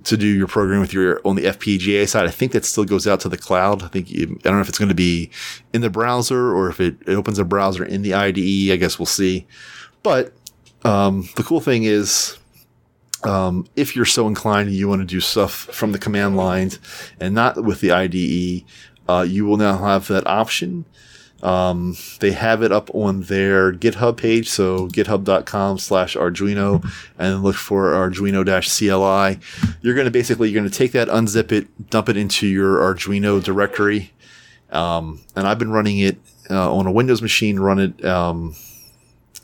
to 0.04 0.16
do 0.16 0.26
your 0.26 0.46
programming 0.46 0.80
with 0.80 0.92
your 0.92 1.20
on 1.24 1.36
the 1.36 1.44
FPGA 1.44 2.08
side. 2.08 2.26
I 2.26 2.30
think 2.30 2.52
that 2.52 2.64
still 2.64 2.84
goes 2.84 3.06
out 3.06 3.20
to 3.20 3.28
the 3.28 3.38
cloud. 3.38 3.82
I 3.82 3.88
think 3.88 4.08
I 4.10 4.24
don't 4.24 4.54
know 4.54 4.60
if 4.60 4.68
it's 4.68 4.78
going 4.78 4.88
to 4.90 4.94
be 4.94 5.30
in 5.72 5.80
the 5.80 5.90
browser 5.90 6.54
or 6.54 6.68
if 6.68 6.80
it, 6.80 6.96
it 7.06 7.14
opens 7.14 7.38
a 7.38 7.44
browser 7.44 7.84
in 7.84 8.02
the 8.02 8.14
IDE. 8.14 8.72
I 8.72 8.76
guess 8.76 8.98
we'll 8.98 9.06
see. 9.06 9.46
But 10.02 10.34
um, 10.84 11.28
the 11.36 11.42
cool 11.42 11.60
thing 11.60 11.84
is, 11.84 12.38
um, 13.24 13.66
if 13.74 13.96
you're 13.96 14.04
so 14.04 14.28
inclined 14.28 14.70
you 14.70 14.88
want 14.88 15.00
to 15.00 15.06
do 15.06 15.20
stuff 15.20 15.52
from 15.52 15.92
the 15.92 15.98
command 15.98 16.36
lines 16.36 16.78
and 17.18 17.34
not 17.34 17.64
with 17.64 17.80
the 17.80 17.90
IDE, 17.90 18.64
uh, 19.08 19.22
you 19.22 19.46
will 19.46 19.56
now 19.56 19.78
have 19.78 20.06
that 20.08 20.26
option. 20.26 20.84
Um, 21.44 21.94
they 22.20 22.32
have 22.32 22.62
it 22.62 22.72
up 22.72 22.92
on 22.94 23.22
their 23.22 23.70
GitHub 23.70 24.16
page, 24.16 24.48
so 24.48 24.88
github.com 24.88 25.78
slash 25.78 26.16
Arduino, 26.16 26.82
and 27.18 27.42
look 27.42 27.54
for 27.54 27.92
Arduino-CLI. 27.92 29.38
You're 29.82 29.94
going 29.94 30.06
to 30.06 30.10
basically, 30.10 30.48
you're 30.48 30.58
going 30.58 30.70
to 30.70 30.76
take 30.76 30.92
that, 30.92 31.08
unzip 31.08 31.52
it, 31.52 31.90
dump 31.90 32.08
it 32.08 32.16
into 32.16 32.46
your 32.46 32.78
Arduino 32.78 33.44
directory. 33.44 34.12
Um, 34.70 35.20
and 35.36 35.46
I've 35.46 35.58
been 35.58 35.70
running 35.70 35.98
it 35.98 36.16
uh, 36.50 36.74
on 36.74 36.86
a 36.86 36.92
Windows 36.92 37.20
machine, 37.20 37.60
run 37.60 37.78
it, 37.78 38.04
um, 38.04 38.56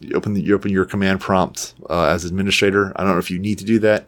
you 0.01 0.17
open, 0.17 0.33
the, 0.33 0.41
you 0.41 0.55
open 0.55 0.73
your 0.73 0.87
command 0.87 1.21
prompt 1.21 1.75
uh, 1.91 2.05
as 2.05 2.25
administrator. 2.25 2.95
I 2.97 3.05
don't 3.05 3.13
know 3.13 3.19
if 3.19 3.31
you 3.31 3.39
need 3.39 3.59
to 3.59 3.67
do 3.67 3.79
that. 3.81 4.07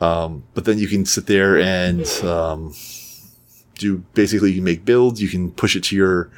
Um, 0.00 0.44
but 0.54 0.64
then 0.64 0.78
you 0.78 0.88
can 0.88 1.04
sit 1.04 1.26
there 1.26 1.58
and 1.58 2.06
um, 2.24 2.72
do 3.74 3.98
basically 4.14 4.50
you 4.50 4.56
can 4.56 4.64
make 4.64 4.86
builds, 4.86 5.20
you 5.20 5.28
can 5.28 5.50
push 5.50 5.76
it 5.76 5.84
to 5.84 5.96
your 5.96 6.30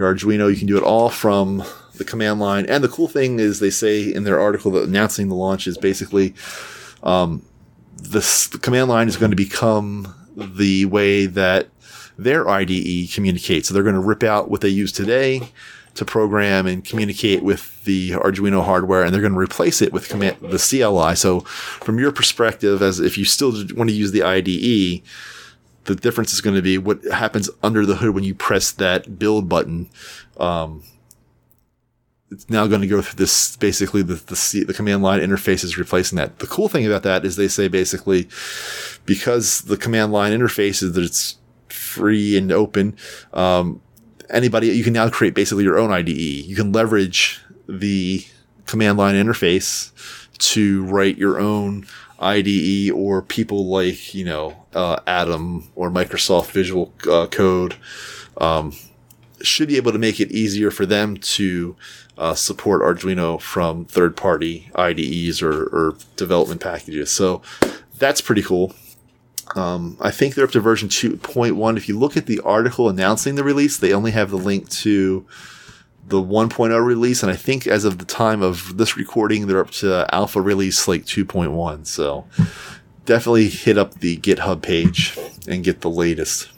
your 0.00 0.14
Arduino. 0.14 0.50
You 0.50 0.56
can 0.56 0.66
do 0.66 0.76
it 0.76 0.82
all 0.82 1.10
from 1.10 1.62
the 1.94 2.04
command 2.04 2.40
line. 2.40 2.66
And 2.66 2.82
the 2.82 2.88
cool 2.88 3.08
thing 3.08 3.38
is, 3.38 3.60
they 3.60 3.70
say 3.70 4.02
in 4.12 4.24
their 4.24 4.40
article 4.40 4.70
that 4.72 4.84
announcing 4.84 5.28
the 5.28 5.34
launch 5.34 5.66
is 5.66 5.76
basically 5.76 6.34
um, 7.02 7.42
this 7.96 8.48
the 8.48 8.58
command 8.58 8.88
line 8.88 9.08
is 9.08 9.16
going 9.16 9.30
to 9.30 9.36
become 9.36 10.14
the 10.36 10.86
way 10.86 11.26
that 11.26 11.68
their 12.18 12.48
IDE 12.48 13.12
communicates. 13.12 13.68
So 13.68 13.74
they're 13.74 13.82
going 13.82 13.94
to 13.94 14.00
rip 14.00 14.22
out 14.22 14.50
what 14.50 14.62
they 14.62 14.68
use 14.68 14.92
today 14.92 15.42
to 15.94 16.04
program 16.04 16.66
and 16.66 16.84
communicate 16.84 17.42
with 17.42 17.82
the 17.84 18.10
Arduino 18.12 18.64
hardware, 18.64 19.02
and 19.02 19.12
they're 19.12 19.20
going 19.20 19.32
to 19.32 19.38
replace 19.38 19.82
it 19.82 19.92
with 19.92 20.08
command, 20.08 20.36
the 20.40 20.58
CLI. 20.58 21.16
So, 21.16 21.40
from 21.40 21.98
your 21.98 22.12
perspective, 22.12 22.80
as 22.80 23.00
if 23.00 23.18
you 23.18 23.24
still 23.24 23.50
want 23.74 23.90
to 23.90 23.96
use 23.96 24.12
the 24.12 24.22
IDE, 24.22 25.02
the 25.84 25.94
difference 25.94 26.32
is 26.32 26.40
going 26.40 26.56
to 26.56 26.62
be 26.62 26.78
what 26.78 27.02
happens 27.04 27.50
under 27.62 27.86
the 27.86 27.96
hood 27.96 28.14
when 28.14 28.24
you 28.24 28.34
press 28.34 28.70
that 28.72 29.18
build 29.18 29.48
button. 29.48 29.88
Um, 30.36 30.82
it's 32.30 32.48
now 32.48 32.66
going 32.66 32.80
to 32.80 32.86
go 32.86 33.02
through 33.02 33.16
this 33.16 33.56
basically 33.56 34.02
the, 34.02 34.14
the, 34.14 34.64
the 34.66 34.74
command 34.74 35.02
line 35.02 35.20
interface 35.20 35.64
is 35.64 35.76
replacing 35.76 36.16
that. 36.16 36.38
The 36.38 36.46
cool 36.46 36.68
thing 36.68 36.86
about 36.86 37.02
that 37.02 37.24
is 37.24 37.36
they 37.36 37.48
say 37.48 37.66
basically 37.66 38.28
because 39.04 39.62
the 39.62 39.76
command 39.76 40.12
line 40.12 40.32
interface 40.32 40.82
is 40.82 40.92
that 40.92 41.02
it's 41.02 41.38
free 41.68 42.36
and 42.36 42.52
open. 42.52 42.96
Um, 43.32 43.82
anybody 44.28 44.68
you 44.68 44.84
can 44.84 44.92
now 44.92 45.08
create 45.08 45.34
basically 45.34 45.64
your 45.64 45.78
own 45.78 45.90
IDE. 45.90 46.08
You 46.08 46.54
can 46.54 46.72
leverage 46.72 47.40
the 47.68 48.24
command 48.66 48.98
line 48.98 49.16
interface 49.16 49.90
to 50.38 50.84
write 50.84 51.18
your 51.18 51.40
own 51.40 51.86
IDE 52.20 52.92
or 52.92 53.22
people 53.22 53.66
like, 53.66 54.14
you 54.14 54.24
know, 54.24 54.59
uh, 54.74 55.00
Atom 55.06 55.68
or 55.74 55.90
Microsoft 55.90 56.50
Visual 56.52 56.92
uh, 57.08 57.26
Code 57.26 57.74
um, 58.38 58.72
should 59.42 59.68
be 59.68 59.76
able 59.76 59.92
to 59.92 59.98
make 59.98 60.20
it 60.20 60.30
easier 60.30 60.70
for 60.70 60.86
them 60.86 61.16
to 61.16 61.76
uh, 62.18 62.34
support 62.34 62.82
Arduino 62.82 63.40
from 63.40 63.86
third 63.86 64.16
party 64.16 64.70
IDEs 64.74 65.40
or, 65.40 65.64
or, 65.64 65.96
development 66.16 66.60
packages. 66.60 67.10
So 67.10 67.40
that's 67.98 68.20
pretty 68.20 68.42
cool. 68.42 68.74
Um, 69.56 69.96
I 70.00 70.10
think 70.10 70.34
they're 70.34 70.44
up 70.44 70.50
to 70.52 70.60
version 70.60 70.88
2.1. 70.88 71.76
If 71.76 71.88
you 71.88 71.98
look 71.98 72.16
at 72.16 72.26
the 72.26 72.40
article 72.40 72.88
announcing 72.88 73.34
the 73.34 73.42
release, 73.42 73.78
they 73.78 73.92
only 73.92 74.10
have 74.10 74.30
the 74.30 74.36
link 74.36 74.68
to 74.70 75.26
the 76.06 76.20
1.0 76.20 76.84
release, 76.84 77.22
and 77.22 77.32
I 77.32 77.36
think 77.36 77.66
as 77.66 77.84
of 77.84 77.98
the 77.98 78.04
time 78.04 78.42
of 78.42 78.76
this 78.76 78.96
recording, 78.96 79.46
they're 79.46 79.60
up 79.60 79.70
to 79.72 80.06
alpha 80.12 80.40
release 80.40 80.86
like 80.86 81.04
2.1. 81.04 81.86
So 81.86 82.26
definitely 83.10 83.48
hit 83.48 83.76
up 83.76 83.94
the 83.94 84.18
GitHub 84.18 84.62
page 84.62 85.18
and 85.48 85.64
get 85.64 85.80
the 85.80 85.90
latest. 85.90 86.48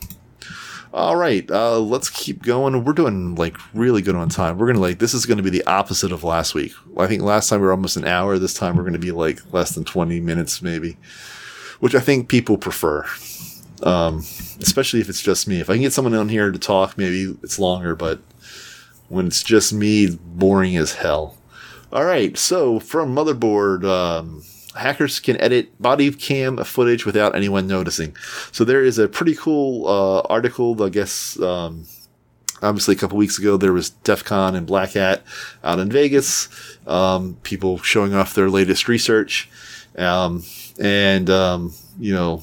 All 0.92 1.16
right, 1.16 1.50
uh, 1.50 1.78
let's 1.78 2.10
keep 2.10 2.42
going. 2.42 2.84
We're 2.84 2.92
doing 2.92 3.34
like 3.36 3.56
really 3.72 4.02
good 4.02 4.14
on 4.14 4.28
time. 4.28 4.58
We're 4.58 4.66
gonna 4.66 4.78
like 4.78 4.98
this 4.98 5.14
is 5.14 5.24
gonna 5.24 5.42
be 5.42 5.48
the 5.48 5.64
opposite 5.64 6.12
of 6.12 6.24
last 6.24 6.54
week. 6.54 6.74
I 6.98 7.06
think 7.06 7.22
last 7.22 7.48
time 7.48 7.60
we 7.60 7.66
were 7.66 7.72
almost 7.72 7.96
an 7.96 8.04
hour. 8.04 8.38
This 8.38 8.52
time 8.52 8.76
we're 8.76 8.84
gonna 8.84 8.98
be 8.98 9.12
like 9.12 9.40
less 9.50 9.74
than 9.74 9.84
20 9.84 10.20
minutes, 10.20 10.60
maybe, 10.60 10.98
which 11.80 11.94
I 11.94 12.00
think 12.00 12.28
people 12.28 12.58
prefer. 12.58 13.06
Um, 13.82 14.18
especially 14.60 15.00
if 15.00 15.08
it's 15.08 15.22
just 15.22 15.48
me. 15.48 15.58
If 15.58 15.70
I 15.70 15.72
can 15.72 15.82
get 15.82 15.94
someone 15.94 16.12
on 16.12 16.28
here 16.28 16.52
to 16.52 16.58
talk, 16.58 16.98
maybe 16.98 17.34
it's 17.42 17.58
longer, 17.58 17.96
but 17.96 18.20
when 19.08 19.26
it's 19.26 19.42
just 19.42 19.72
me, 19.72 20.18
boring 20.20 20.76
as 20.76 20.92
hell. 20.92 21.38
All 21.90 22.04
right, 22.04 22.36
so 22.36 22.78
from 22.78 23.14
motherboard, 23.14 23.84
um, 23.84 24.42
hackers 24.76 25.20
can 25.20 25.40
edit 25.40 25.80
body 25.80 26.10
cam 26.10 26.56
footage 26.64 27.04
without 27.04 27.34
anyone 27.34 27.66
noticing. 27.66 28.16
So 28.52 28.64
there 28.64 28.82
is 28.82 28.98
a 28.98 29.08
pretty 29.08 29.34
cool 29.34 29.86
uh, 29.86 30.20
article, 30.22 30.80
I 30.82 30.88
guess. 30.88 31.40
Um, 31.40 31.86
obviously, 32.62 32.94
a 32.94 32.98
couple 32.98 33.18
weeks 33.18 33.38
ago, 33.38 33.56
there 33.56 33.72
was 33.72 33.90
DEF 33.90 34.24
CON 34.24 34.54
and 34.54 34.66
Black 34.66 34.92
Hat 34.92 35.22
out 35.62 35.78
in 35.78 35.90
Vegas. 35.90 36.48
Um, 36.86 37.36
people 37.42 37.78
showing 37.78 38.14
off 38.14 38.34
their 38.34 38.50
latest 38.50 38.88
research. 38.88 39.50
Um, 39.96 40.42
and, 40.80 41.28
um, 41.28 41.74
you 41.98 42.14
know, 42.14 42.42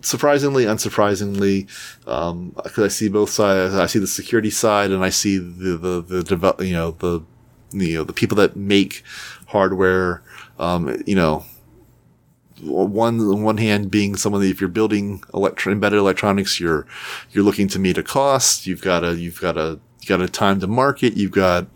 surprisingly, 0.00 0.64
unsurprisingly, 0.64 1.66
because 2.00 2.78
um, 2.78 2.84
I 2.84 2.88
see 2.88 3.08
both 3.08 3.30
sides. 3.30 3.74
I 3.74 3.86
see 3.86 3.98
the 3.98 4.06
security 4.06 4.50
side, 4.50 4.90
and 4.90 5.04
I 5.04 5.10
see 5.10 5.38
the 5.38 5.76
the 5.76 6.00
the 6.00 6.22
develop, 6.22 6.62
you 6.62 6.72
know 6.72 6.92
the 6.92 7.20
you 7.72 7.98
know 7.98 8.04
the 8.04 8.12
people 8.12 8.36
that 8.36 8.56
make 8.56 9.04
hardware. 9.46 10.22
Um, 10.58 11.02
you 11.06 11.14
know, 11.14 11.44
one 12.62 13.20
on 13.20 13.42
one 13.42 13.56
hand 13.56 13.90
being 13.90 14.16
someone 14.16 14.42
that 14.42 14.48
if 14.48 14.60
you're 14.60 14.68
building 14.68 15.22
electro- 15.34 15.72
embedded 15.72 15.98
electronics, 15.98 16.60
you're 16.60 16.86
you're 17.30 17.44
looking 17.44 17.68
to 17.68 17.78
meet 17.78 17.98
a 17.98 18.02
cost. 18.02 18.66
You've 18.66 18.82
got 18.82 19.04
a 19.04 19.14
you've 19.14 19.40
got 19.40 19.56
a 19.56 19.78
you 20.00 20.08
got 20.08 20.20
a 20.20 20.28
time 20.28 20.60
to 20.60 20.66
market. 20.66 21.16
You've 21.16 21.32
got 21.32 21.66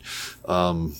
um, 0.47 0.95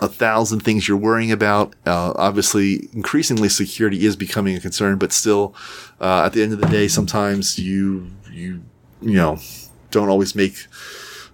a 0.00 0.08
thousand 0.08 0.60
things 0.60 0.88
you're 0.88 0.96
worrying 0.96 1.32
about. 1.32 1.74
Uh, 1.86 2.12
obviously, 2.16 2.88
increasingly 2.92 3.48
security 3.48 4.06
is 4.06 4.16
becoming 4.16 4.56
a 4.56 4.60
concern, 4.60 4.98
but 4.98 5.12
still, 5.12 5.54
uh, 6.00 6.24
at 6.24 6.32
the 6.32 6.42
end 6.42 6.52
of 6.52 6.60
the 6.60 6.68
day, 6.68 6.88
sometimes 6.88 7.58
you 7.58 8.10
you 8.30 8.62
you 9.00 9.16
know 9.16 9.38
don't 9.90 10.08
always 10.08 10.34
make 10.34 10.66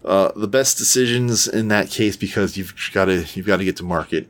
uh, 0.04 0.32
the 0.36 0.48
best 0.48 0.78
decisions 0.78 1.46
in 1.46 1.68
that 1.68 1.90
case 1.90 2.16
because 2.16 2.56
you've 2.56 2.74
got 2.92 3.06
to 3.06 3.26
you've 3.34 3.46
got 3.46 3.58
to 3.58 3.64
get 3.64 3.76
to 3.76 3.84
market. 3.84 4.28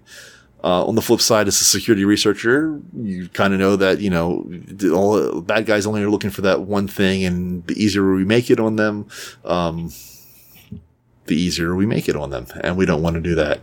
Uh, 0.64 0.84
on 0.84 0.96
the 0.96 1.02
flip 1.02 1.20
side, 1.20 1.46
as 1.46 1.60
a 1.60 1.64
security 1.64 2.04
researcher, 2.04 2.80
you 2.96 3.28
kind 3.28 3.54
of 3.54 3.60
know 3.60 3.76
that 3.76 4.00
you 4.00 4.10
know 4.10 4.50
all 4.92 5.40
bad 5.40 5.66
guys 5.66 5.86
only 5.86 6.02
are 6.02 6.10
looking 6.10 6.30
for 6.30 6.42
that 6.42 6.62
one 6.62 6.88
thing, 6.88 7.24
and 7.24 7.64
the 7.66 7.80
easier 7.80 8.12
we 8.12 8.24
make 8.24 8.50
it 8.50 8.58
on 8.58 8.74
them, 8.74 9.06
um, 9.44 9.92
the 11.26 11.36
easier 11.36 11.76
we 11.76 11.86
make 11.86 12.08
it 12.08 12.16
on 12.16 12.30
them, 12.30 12.46
and 12.62 12.76
we 12.76 12.86
don't 12.86 13.02
want 13.02 13.14
to 13.14 13.20
do 13.20 13.36
that. 13.36 13.60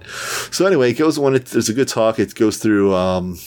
So 0.51 0.65
anyway, 0.65 0.91
it 0.91 0.93
goes 0.93 1.19
when 1.19 1.35
it, 1.35 1.47
there's 1.47 1.67
a 1.67 1.73
good 1.73 1.89
talk. 1.89 2.17
It 2.17 2.33
goes 2.33 2.57
through. 2.57 2.95
Um, 2.95 3.37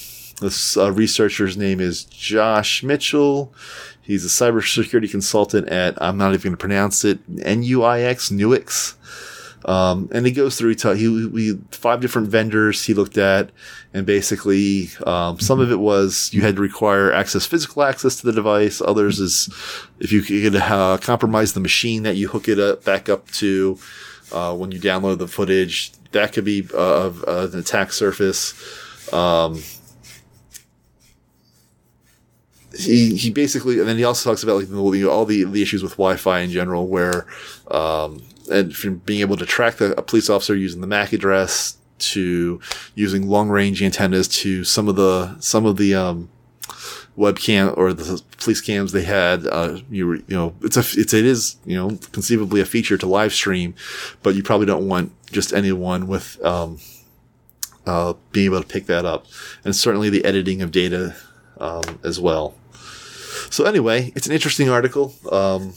this 0.41 0.77
uh, 0.77 0.93
researcher's 0.93 1.57
name 1.57 1.81
is 1.81 2.05
Josh 2.05 2.83
Mitchell. 2.83 3.53
He's 4.01 4.25
a 4.25 4.29
cybersecurity 4.29 5.11
consultant 5.11 5.69
at 5.69 6.01
I'm 6.01 6.17
not 6.17 6.33
even 6.33 6.43
going 6.43 6.53
to 6.53 6.57
pronounce 6.57 7.05
it 7.05 7.29
NUIX 7.29 8.31
Nuix. 8.31 8.95
Um, 9.65 10.09
and 10.13 10.25
he 10.25 10.33
goes 10.33 10.57
through, 10.57 10.77
he, 10.95 11.29
he, 11.31 11.59
five 11.71 12.01
different 12.01 12.29
vendors 12.29 12.87
he 12.87 12.95
looked 12.95 13.19
at, 13.19 13.51
and 13.93 14.07
basically, 14.07 14.91
um, 15.07 15.41
some 15.41 15.61
of 15.61 15.71
it 15.73 15.81
was 15.81 16.31
you 16.33 16.43
had 16.43 16.57
to 16.57 16.63
require 16.63 17.13
access, 17.13 17.45
physical 17.45 17.83
access 17.83 18.17
to 18.17 18.27
the 18.27 18.33
device. 18.33 18.81
Others 18.81 19.19
is 19.19 19.49
if 19.99 20.13
you 20.13 20.23
could 20.23 20.57
uh, 20.57 20.99
compromise 20.99 21.53
the 21.53 21.61
machine 21.61 22.05
that 22.05 22.17
you 22.17 22.29
hook 22.29 22.49
it 22.49 22.59
up 22.59 22.85
back 22.85 23.09
up 23.09 23.29
to, 23.33 23.79
uh, 24.33 24.55
when 24.55 24.71
you 24.71 24.81
download 24.81 25.19
the 25.19 25.29
footage, 25.29 25.93
that 26.13 26.33
could 26.33 26.45
be 26.45 26.67
uh, 26.75 27.11
an 27.27 27.59
attack 27.59 27.93
surface. 27.93 28.55
Um, 29.13 29.63
he, 32.79 33.17
he 33.17 33.31
basically, 33.31 33.81
and 33.81 33.89
then 33.89 33.97
he 33.97 34.05
also 34.05 34.31
talks 34.31 34.43
about 34.43 34.57
like 34.57 34.73
all 34.73 35.25
the, 35.25 35.45
the 35.45 35.63
issues 35.63 35.83
with 35.83 35.93
Wi-Fi 35.93 36.41
in 36.41 36.51
general, 36.51 36.87
where 36.87 37.27
um, 37.71 38.23
and 38.51 38.75
from 38.75 38.99
being 38.99 39.21
able 39.21 39.37
to 39.37 39.47
track 39.47 39.77
the, 39.77 39.99
a 39.99 40.03
police 40.03 40.31
officer 40.31 40.55
using 40.55 40.81
the 40.81 40.87
MAC 40.87 41.13
address 41.13 41.77
to 41.99 42.61
using 42.95 43.29
long 43.29 43.49
range 43.49 43.83
antennas 43.83 44.29
to 44.29 44.65
some 44.65 44.89
of 44.89 44.97
the 44.97 45.37
some 45.41 45.67
of 45.67 45.77
the 45.77 45.95
um, 45.95 46.31
webcam 47.17 47.77
or 47.77 47.93
the 47.93 48.23
police 48.39 48.61
cams 48.61 48.93
they 48.93 49.03
had. 49.03 49.47
Uh, 49.47 49.79
you 49.91 50.15
you 50.15 50.25
know 50.29 50.55
it's 50.63 50.77
a 50.77 51.01
it's 51.01 51.13
it 51.13 51.25
is 51.25 51.57
you 51.65 51.77
know 51.77 51.99
conceivably 52.13 52.61
a 52.61 52.65
feature 52.67 52.97
to 52.97 53.07
live 53.07 53.33
stream, 53.33 53.75
but 54.23 54.35
you 54.35 54.43
probably 54.43 54.67
don't 54.67 54.87
want 54.87 55.13
just 55.31 55.53
anyone 55.53 56.07
with 56.07 56.43
um, 56.45 56.79
uh, 57.87 58.15
being 58.33 58.47
able 58.47 58.63
to 58.63 58.69
pick 58.69 58.87
that 58.87 59.05
up, 59.05 59.27
and 59.65 59.75
certainly 59.75 60.09
the 60.09 60.25
editing 60.25 60.63
of 60.63 60.71
data 60.71 61.17
um, 61.59 61.99
as 62.05 62.21
well. 62.21 62.55
So 63.51 63.65
anyway, 63.65 64.13
it's 64.15 64.27
an 64.27 64.33
interesting 64.33 64.69
article. 64.69 65.15
Um, 65.31 65.75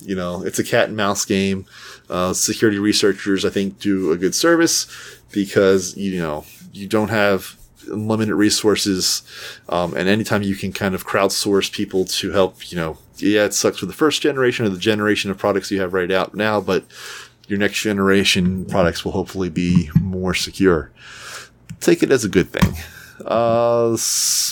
you 0.00 0.14
know, 0.14 0.42
it's 0.42 0.58
a 0.58 0.64
cat 0.64 0.88
and 0.88 0.96
mouse 0.96 1.24
game. 1.24 1.66
Uh, 2.08 2.32
security 2.32 2.78
researchers, 2.78 3.44
I 3.44 3.50
think, 3.50 3.78
do 3.78 4.12
a 4.12 4.16
good 4.16 4.34
service 4.34 4.86
because, 5.32 5.96
you 5.96 6.20
know, 6.20 6.44
you 6.72 6.86
don't 6.86 7.08
have 7.08 7.56
limited 7.86 8.34
resources. 8.34 9.22
Um, 9.68 9.96
and 9.96 10.08
anytime 10.08 10.42
you 10.42 10.56
can 10.56 10.72
kind 10.72 10.94
of 10.94 11.06
crowdsource 11.06 11.72
people 11.72 12.04
to 12.04 12.32
help, 12.32 12.70
you 12.70 12.76
know, 12.76 12.98
yeah, 13.16 13.44
it 13.44 13.54
sucks 13.54 13.78
for 13.78 13.86
the 13.86 13.92
first 13.92 14.20
generation 14.20 14.66
or 14.66 14.68
the 14.68 14.78
generation 14.78 15.30
of 15.30 15.38
products 15.38 15.70
you 15.70 15.80
have 15.80 15.94
right 15.94 16.10
out 16.10 16.34
now, 16.34 16.60
but 16.60 16.84
your 17.48 17.58
next 17.58 17.80
generation 17.80 18.64
products 18.66 19.04
will 19.04 19.12
hopefully 19.12 19.48
be 19.48 19.90
more 20.00 20.34
secure. 20.34 20.90
Take 21.80 22.02
it 22.02 22.10
as 22.10 22.24
a 22.24 22.28
good 22.28 22.50
thing. 22.50 22.74
Uh, 23.24 23.96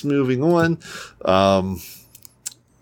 moving 0.04 0.42
on. 0.42 0.78
Um, 1.24 1.80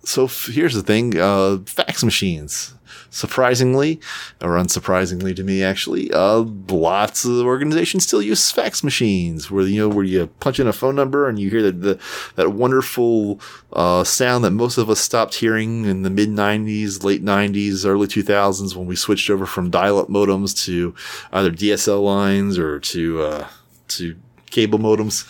so 0.05 0.25
f- 0.25 0.49
here's 0.53 0.75
the 0.75 0.83
thing 0.83 1.19
uh, 1.19 1.59
fax 1.67 2.05
machines. 2.05 2.75
Surprisingly 3.09 4.01
or 4.41 4.53
unsurprisingly 4.53 5.37
to 5.37 5.43
me 5.45 5.63
actually 5.63 6.11
uh, 6.13 6.45
lots 6.69 7.27
of 7.27 7.41
organizations 7.41 8.05
still 8.05 8.23
use 8.23 8.51
fax 8.51 8.83
machines 8.83 9.51
where 9.51 9.67
you 9.67 9.83
know 9.83 9.95
where 9.95 10.05
you 10.05 10.27
punch 10.41 10.59
in 10.59 10.67
a 10.67 10.73
phone 10.73 10.95
number 10.95 11.29
and 11.29 11.39
you 11.39 11.51
hear 11.51 11.71
the 11.71 12.01
that 12.37 12.53
wonderful 12.53 13.39
uh, 13.75 14.03
sound 14.03 14.45
that 14.45 14.51
most 14.53 14.79
of 14.79 14.89
us 14.89 14.99
stopped 14.99 15.35
hearing 15.35 15.85
in 15.85 16.03
the 16.03 16.11
mid 16.11 16.31
90s 16.31 17.05
late 17.05 17.23
90s 17.23 17.85
early 17.85 18.07
2000s 18.07 18.75
when 18.75 18.87
we 18.87 18.97
switched 18.97 19.29
over 19.29 19.45
from 19.45 19.69
dial-up 19.69 20.09
modems 20.09 20.65
to 20.65 20.95
either 21.33 21.51
dsl 21.51 22.03
lines 22.03 22.59
or 22.59 22.81
to 22.81 23.23
uh, 23.23 23.47
to 23.89 24.17
cable 24.53 24.79
modems. 24.79 25.27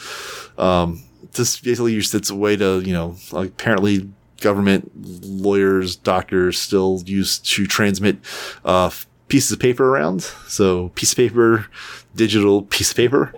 Um, 0.58 1.02
just 1.32 1.64
basically 1.64 1.94
used 1.94 2.14
it's 2.14 2.30
a 2.30 2.34
way 2.34 2.56
to 2.56 2.80
you 2.80 2.92
know 2.92 3.16
apparently 3.32 4.10
government 4.42 4.90
lawyers, 4.94 5.96
doctors 5.96 6.58
still 6.58 7.02
use 7.06 7.38
to 7.38 7.66
transmit 7.66 8.18
uh, 8.64 8.90
pieces 9.28 9.52
of 9.52 9.58
paper 9.58 9.88
around. 9.88 10.22
So 10.46 10.90
piece 10.90 11.12
of 11.12 11.16
paper, 11.16 11.66
digital 12.14 12.62
piece 12.62 12.90
of 12.90 12.96
paper. 12.96 13.32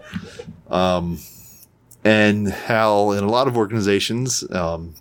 Um, 0.69 1.19
and 2.03 2.49
how 2.49 3.13
in 3.13 3.23
a 3.23 3.29
lot 3.29 3.47
of 3.47 3.57
organizations, 3.57 4.45
um, 4.51 4.95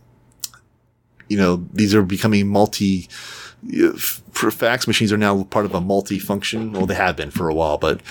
you 1.28 1.38
know, 1.38 1.68
these 1.74 1.96
are 1.96 2.04
becoming 2.04 2.48
multi, 2.48 3.10
fax 4.36 4.88
machines 4.88 5.12
are 5.12 5.18
now 5.18 5.44
part 5.46 5.66
of 5.66 5.74
a 5.74 5.82
multi-function. 5.82 6.74
Well, 6.74 6.86
they 6.86 6.96
have 6.96 7.16
been 7.16 7.32
for 7.32 7.50
a 7.50 7.54
while, 7.54 7.78
but, 7.78 8.02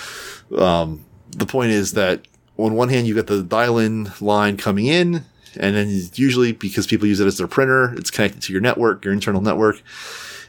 um, 0.58 1.04
the 1.30 1.46
point 1.46 1.70
is 1.70 1.92
that 1.92 2.26
on 2.58 2.74
one 2.74 2.90
hand, 2.90 3.06
you've 3.06 3.16
got 3.16 3.28
the 3.28 3.42
dial-in 3.42 4.12
line 4.20 4.56
coming 4.56 4.86
in, 4.86 5.24
and 5.56 5.76
then 5.76 5.88
usually 6.14 6.52
because 6.52 6.86
people 6.86 7.06
use 7.06 7.20
it 7.20 7.26
as 7.26 7.38
their 7.38 7.46
printer, 7.46 7.94
it's 7.94 8.10
connected 8.10 8.42
to 8.42 8.52
your 8.52 8.62
network, 8.62 9.04
your 9.04 9.14
internal 9.14 9.40
network. 9.40 9.82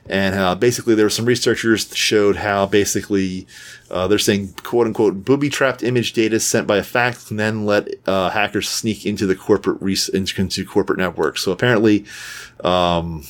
and 0.08 0.36
uh, 0.36 0.54
basically 0.56 0.96
there 0.96 1.06
were 1.06 1.10
some 1.10 1.26
researchers 1.26 1.86
that 1.86 1.98
showed 1.98 2.36
how 2.36 2.66
basically 2.66 3.48
uh, 3.90 4.06
they're 4.08 4.20
saying 4.20 4.54
quote 4.64 4.86
unquote 4.86 5.24
booby 5.24 5.50
trapped 5.50 5.82
image 5.82 6.12
data 6.14 6.40
sent 6.40 6.68
by 6.68 6.78
a 6.78 6.84
fax 6.84 7.32
and 7.32 7.40
then 7.40 7.66
let 7.66 7.88
uh, 8.06 8.30
hackers 8.30 8.68
sneak 8.68 9.06
into 9.06 9.26
the 9.26 9.36
corporate 9.36 9.82
re- 9.82 9.98
into 10.14 10.66
corporate 10.66 11.00
networks. 11.00 11.42
So 11.42 11.52
apparently, 11.52 12.06
um, 12.64 13.24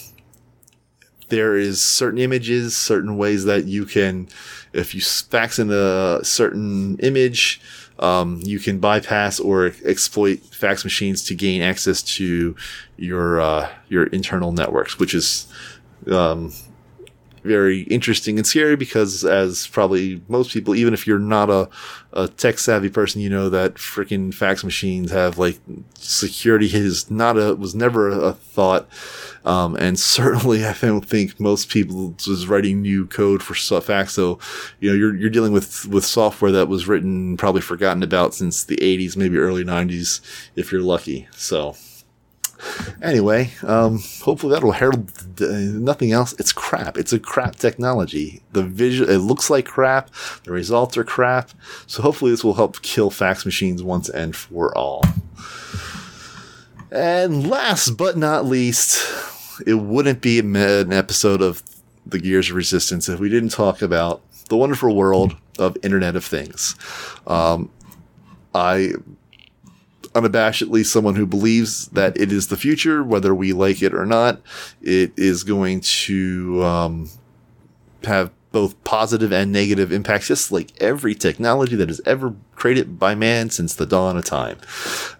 there 1.29 1.57
is 1.57 1.81
certain 1.81 2.19
images, 2.19 2.77
certain 2.77 3.17
ways 3.17 3.45
that 3.45 3.65
you 3.65 3.85
can, 3.85 4.27
if 4.71 4.93
you 4.93 5.01
fax 5.01 5.57
in 5.57 5.71
a 5.71 6.19
certain 6.23 6.97
image, 6.99 7.59
um, 7.99 8.39
you 8.43 8.59
can 8.59 8.79
bypass 8.79 9.39
or 9.39 9.73
exploit 9.85 10.39
fax 10.39 10.83
machines 10.83 11.23
to 11.25 11.35
gain 11.35 11.61
access 11.61 12.01
to 12.01 12.55
your 12.97 13.39
uh, 13.39 13.69
your 13.89 14.05
internal 14.07 14.51
networks, 14.51 14.99
which 14.99 15.13
is 15.13 15.47
um, 16.11 16.51
very 17.43 17.81
interesting 17.83 18.37
and 18.37 18.47
scary 18.47 18.75
because, 18.75 19.23
as 19.23 19.67
probably 19.67 20.21
most 20.27 20.51
people, 20.51 20.75
even 20.75 20.93
if 20.93 21.05
you're 21.05 21.19
not 21.19 21.49
a, 21.49 21.69
a 22.13 22.27
tech 22.27 22.59
savvy 22.59 22.89
person, 22.89 23.21
you 23.21 23.29
know 23.29 23.49
that 23.49 23.75
freaking 23.75 24.33
fax 24.33 24.63
machines 24.63 25.11
have 25.11 25.37
like 25.37 25.59
security 25.95 26.67
is 26.67 27.11
not 27.11 27.37
a 27.37 27.55
was 27.55 27.75
never 27.75 28.09
a, 28.09 28.33
thought. 28.33 28.87
Um, 29.45 29.75
and 29.75 29.99
certainly, 30.17 30.65
I 30.65 30.73
don't 30.73 31.05
think 31.05 31.39
most 31.39 31.69
people 31.69 32.15
was 32.27 32.47
writing 32.47 32.81
new 32.81 33.05
code 33.05 33.43
for 33.43 33.55
fax. 33.81 34.13
So, 34.13 34.39
you 34.79 34.89
know, 34.89 34.95
you're, 34.95 35.15
you're 35.15 35.29
dealing 35.29 35.51
with, 35.51 35.85
with 35.87 36.05
software 36.05 36.51
that 36.51 36.67
was 36.67 36.87
written, 36.87 37.37
probably 37.37 37.61
forgotten 37.61 38.03
about 38.03 38.33
since 38.33 38.63
the 38.63 38.77
80s, 38.77 39.17
maybe 39.17 39.37
early 39.37 39.63
90s, 39.63 40.21
if 40.55 40.71
you're 40.71 40.81
lucky. 40.81 41.27
So, 41.31 41.75
anyway, 43.01 43.51
um, 43.63 43.99
hopefully 44.21 44.53
that'll 44.53 44.71
herald 44.71 45.11
uh, 45.41 45.45
nothing 45.47 46.11
else. 46.11 46.33
It's 46.39 46.51
crap. 46.51 46.97
It's 46.97 47.13
a 47.13 47.19
crap 47.19 47.55
technology. 47.55 48.41
The 48.51 48.63
visual, 48.63 49.09
it 49.09 49.17
looks 49.17 49.49
like 49.49 49.65
crap. 49.65 50.09
The 50.43 50.51
results 50.51 50.97
are 50.97 51.03
crap. 51.03 51.51
So 51.87 52.01
hopefully 52.01 52.31
this 52.31 52.43
will 52.43 52.55
help 52.55 52.81
kill 52.81 53.09
fax 53.09 53.45
machines 53.45 53.83
once 53.83 54.09
and 54.09 54.35
for 54.35 54.75
all. 54.77 55.03
And 56.91 57.49
last 57.49 57.97
but 57.97 58.17
not 58.17 58.45
least, 58.45 59.03
it 59.65 59.75
wouldn't 59.75 60.21
be 60.21 60.39
an 60.39 60.93
episode 60.93 61.41
of 61.41 61.63
the 62.05 62.19
Gears 62.19 62.49
of 62.49 62.55
Resistance 62.55 63.09
if 63.09 63.19
we 63.19 63.29
didn't 63.29 63.49
talk 63.49 63.81
about 63.81 64.21
the 64.49 64.57
wonderful 64.57 64.95
world 64.95 65.35
of 65.57 65.77
Internet 65.83 66.15
of 66.15 66.25
Things. 66.25 66.75
Um, 67.25 67.71
I 68.53 68.93
unabashedly 70.13 70.85
someone 70.85 71.15
who 71.15 71.25
believes 71.25 71.87
that 71.89 72.17
it 72.19 72.31
is 72.31 72.47
the 72.47 72.57
future, 72.57 73.03
whether 73.03 73.33
we 73.33 73.53
like 73.53 73.81
it 73.81 73.93
or 73.93 74.05
not. 74.05 74.41
It 74.81 75.11
is 75.17 75.43
going 75.43 75.81
to 75.81 76.63
um, 76.63 77.09
have 78.03 78.31
both 78.51 78.81
positive 78.83 79.33
and 79.33 79.51
negative 79.51 79.91
impacts, 79.91 80.27
just 80.27 80.51
like 80.51 80.71
every 80.79 81.15
technology 81.15 81.75
that 81.75 81.89
is 81.89 81.99
ever 82.05 82.35
created 82.55 82.99
by 82.99 83.15
man 83.15 83.49
since 83.49 83.73
the 83.73 83.85
dawn 83.85 84.15
of 84.15 84.23
time. 84.23 84.57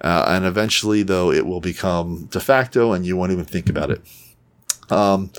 Uh, 0.01 0.25
and 0.27 0.45
eventually, 0.45 1.01
though, 1.01 1.31
it 1.31 1.45
will 1.45 1.59
become 1.59 2.25
de 2.25 2.39
facto, 2.39 2.93
and 2.93 3.05
you 3.05 3.17
won't 3.17 3.31
even 3.31 3.45
think 3.45 3.69
about 3.69 3.89
it. 3.89 4.01
Um, 4.91 5.31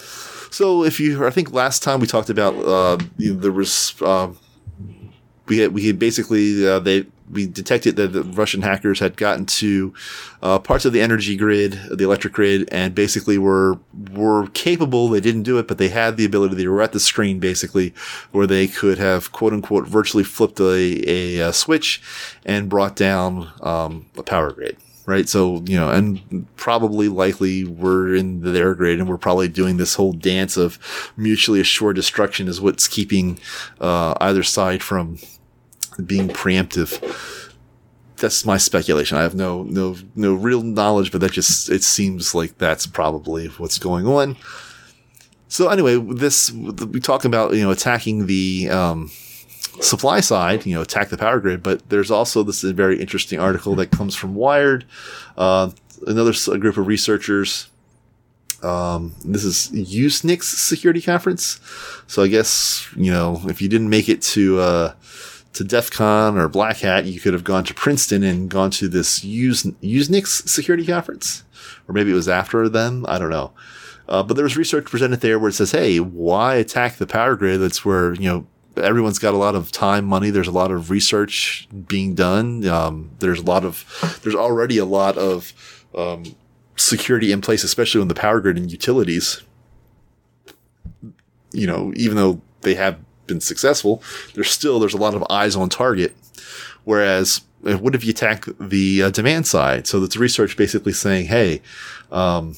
so, 0.50 0.82
if 0.82 0.98
you, 0.98 1.24
I 1.24 1.30
think 1.30 1.52
last 1.52 1.82
time 1.82 2.00
we 2.00 2.08
talked 2.08 2.30
about 2.30 2.54
uh, 2.56 2.98
you 3.16 3.34
know, 3.34 3.40
there 3.40 3.52
was. 3.52 3.94
Uh, 4.02 4.32
we 5.46 5.58
had, 5.58 5.74
we 5.74 5.86
had 5.86 5.98
basically 5.98 6.66
uh, 6.66 6.78
they 6.78 7.06
we 7.30 7.46
detected 7.46 7.96
that 7.96 8.08
the 8.12 8.22
Russian 8.22 8.62
hackers 8.62 9.00
had 9.00 9.16
gotten 9.16 9.46
to 9.46 9.94
uh, 10.42 10.58
parts 10.58 10.84
of 10.84 10.92
the 10.92 11.00
energy 11.00 11.36
grid, 11.36 11.78
the 11.90 12.04
electric 12.04 12.34
grid, 12.34 12.68
and 12.70 12.94
basically 12.94 13.38
were 13.38 13.78
were 14.12 14.48
capable. 14.48 15.08
They 15.08 15.20
didn't 15.20 15.44
do 15.44 15.58
it, 15.58 15.66
but 15.66 15.78
they 15.78 15.88
had 15.88 16.16
the 16.16 16.24
ability. 16.24 16.56
They 16.56 16.68
were 16.68 16.82
at 16.82 16.92
the 16.92 17.00
screen 17.00 17.40
basically, 17.40 17.94
where 18.32 18.46
they 18.46 18.68
could 18.68 18.98
have 18.98 19.32
quote 19.32 19.52
unquote 19.52 19.86
virtually 19.86 20.24
flipped 20.24 20.60
a, 20.60 21.10
a, 21.10 21.38
a 21.38 21.52
switch 21.52 22.02
and 22.44 22.68
brought 22.68 22.96
down 22.96 23.52
um, 23.62 24.06
a 24.16 24.22
power 24.22 24.52
grid. 24.52 24.76
Right. 25.06 25.28
So, 25.28 25.62
you 25.66 25.76
know, 25.76 25.90
and 25.90 26.46
probably 26.56 27.08
likely 27.08 27.62
we're 27.62 28.14
in 28.14 28.40
their 28.40 28.74
grid 28.74 28.98
and 28.98 29.06
we're 29.06 29.18
probably 29.18 29.48
doing 29.48 29.76
this 29.76 29.96
whole 29.96 30.14
dance 30.14 30.56
of 30.56 30.78
mutually 31.14 31.60
assured 31.60 31.96
destruction 31.96 32.48
is 32.48 32.58
what's 32.58 32.88
keeping 32.88 33.38
uh, 33.82 34.14
either 34.22 34.42
side 34.42 34.82
from 34.82 35.18
being 36.04 36.28
preemptive. 36.28 37.00
That's 38.16 38.44
my 38.44 38.56
speculation. 38.56 39.18
I 39.18 39.22
have 39.22 39.34
no 39.34 39.64
no 39.64 39.96
no 40.14 40.34
real 40.34 40.62
knowledge, 40.62 41.12
but 41.12 41.20
that 41.20 41.32
just 41.32 41.68
it 41.68 41.82
seems 41.82 42.34
like 42.34 42.58
that's 42.58 42.86
probably 42.86 43.48
what's 43.48 43.78
going 43.78 44.06
on. 44.06 44.36
So 45.48 45.68
anyway, 45.68 45.98
this 45.98 46.50
we 46.50 47.00
talk 47.00 47.24
about 47.24 47.54
you 47.54 47.62
know 47.62 47.70
attacking 47.70 48.26
the 48.26 48.68
um, 48.70 49.10
supply 49.80 50.20
side, 50.20 50.66
you 50.66 50.74
know, 50.74 50.82
attack 50.82 51.08
the 51.08 51.18
power 51.18 51.40
grid, 51.40 51.62
but 51.62 51.88
there's 51.90 52.10
also 52.10 52.42
this 52.42 52.62
very 52.62 53.00
interesting 53.00 53.40
article 53.40 53.74
that 53.76 53.90
comes 53.90 54.14
from 54.14 54.34
Wired, 54.34 54.84
uh, 55.36 55.70
another 56.06 56.32
group 56.58 56.76
of 56.76 56.86
researchers. 56.86 57.68
Um, 58.62 59.14
this 59.24 59.44
is 59.44 59.70
Usenix 59.72 60.44
Security 60.44 61.02
Conference. 61.02 61.60
So 62.06 62.22
I 62.22 62.28
guess, 62.28 62.88
you 62.96 63.12
know, 63.12 63.42
if 63.44 63.60
you 63.60 63.68
didn't 63.68 63.90
make 63.90 64.08
it 64.08 64.22
to, 64.22 64.58
uh, 64.60 64.94
to 65.54 65.64
DEF 65.64 65.90
CON 65.90 66.36
or 66.36 66.48
Black 66.48 66.78
Hat, 66.78 67.06
you 67.06 67.20
could 67.20 67.32
have 67.32 67.44
gone 67.44 67.64
to 67.64 67.74
Princeton 67.74 68.22
and 68.22 68.50
gone 68.50 68.70
to 68.72 68.88
this 68.88 69.20
Usenix 69.20 70.48
security 70.48 70.84
conference. 70.86 71.44
Or 71.88 71.94
maybe 71.94 72.10
it 72.10 72.14
was 72.14 72.28
after 72.28 72.68
them. 72.68 73.04
I 73.08 73.18
don't 73.18 73.30
know. 73.30 73.52
Uh, 74.08 74.22
but 74.22 74.34
there 74.34 74.44
was 74.44 74.56
research 74.56 74.84
presented 74.84 75.20
there 75.20 75.38
where 75.38 75.48
it 75.48 75.54
says, 75.54 75.72
hey, 75.72 75.98
why 75.98 76.56
attack 76.56 76.96
the 76.96 77.06
power 77.06 77.36
grid? 77.36 77.60
That's 77.60 77.84
where, 77.84 78.14
you 78.14 78.28
know, 78.28 78.46
everyone's 78.76 79.18
got 79.18 79.32
a 79.32 79.38
lot 79.38 79.54
of 79.54 79.72
time, 79.72 80.04
money. 80.04 80.30
There's 80.30 80.48
a 80.48 80.52
lot 80.52 80.70
of 80.70 80.90
research 80.90 81.68
being 81.86 82.14
done. 82.14 82.66
Um, 82.66 83.12
there's 83.20 83.38
a 83.38 83.44
lot 83.44 83.64
of, 83.64 84.20
there's 84.22 84.34
already 84.34 84.78
a 84.78 84.84
lot 84.84 85.16
of 85.16 85.52
um, 85.96 86.24
security 86.76 87.32
in 87.32 87.40
place, 87.40 87.64
especially 87.64 88.00
on 88.00 88.08
the 88.08 88.14
power 88.14 88.40
grid 88.40 88.56
and 88.56 88.70
utilities. 88.70 89.42
You 91.52 91.66
know, 91.66 91.92
even 91.94 92.16
though 92.16 92.42
they 92.62 92.74
have 92.74 92.98
been 93.26 93.40
successful, 93.40 94.02
there's 94.34 94.50
still 94.50 94.78
there's 94.78 94.94
a 94.94 94.98
lot 94.98 95.14
of 95.14 95.24
eyes 95.30 95.56
on 95.56 95.68
target. 95.68 96.14
Whereas, 96.84 97.40
uh, 97.66 97.78
what 97.78 97.94
if 97.94 98.04
you 98.04 98.10
attack 98.10 98.44
the 98.60 99.04
uh, 99.04 99.10
demand 99.10 99.46
side? 99.46 99.86
So 99.86 100.00
that's 100.00 100.16
research 100.16 100.56
basically 100.56 100.92
saying, 100.92 101.26
hey, 101.26 101.62
um, 102.12 102.54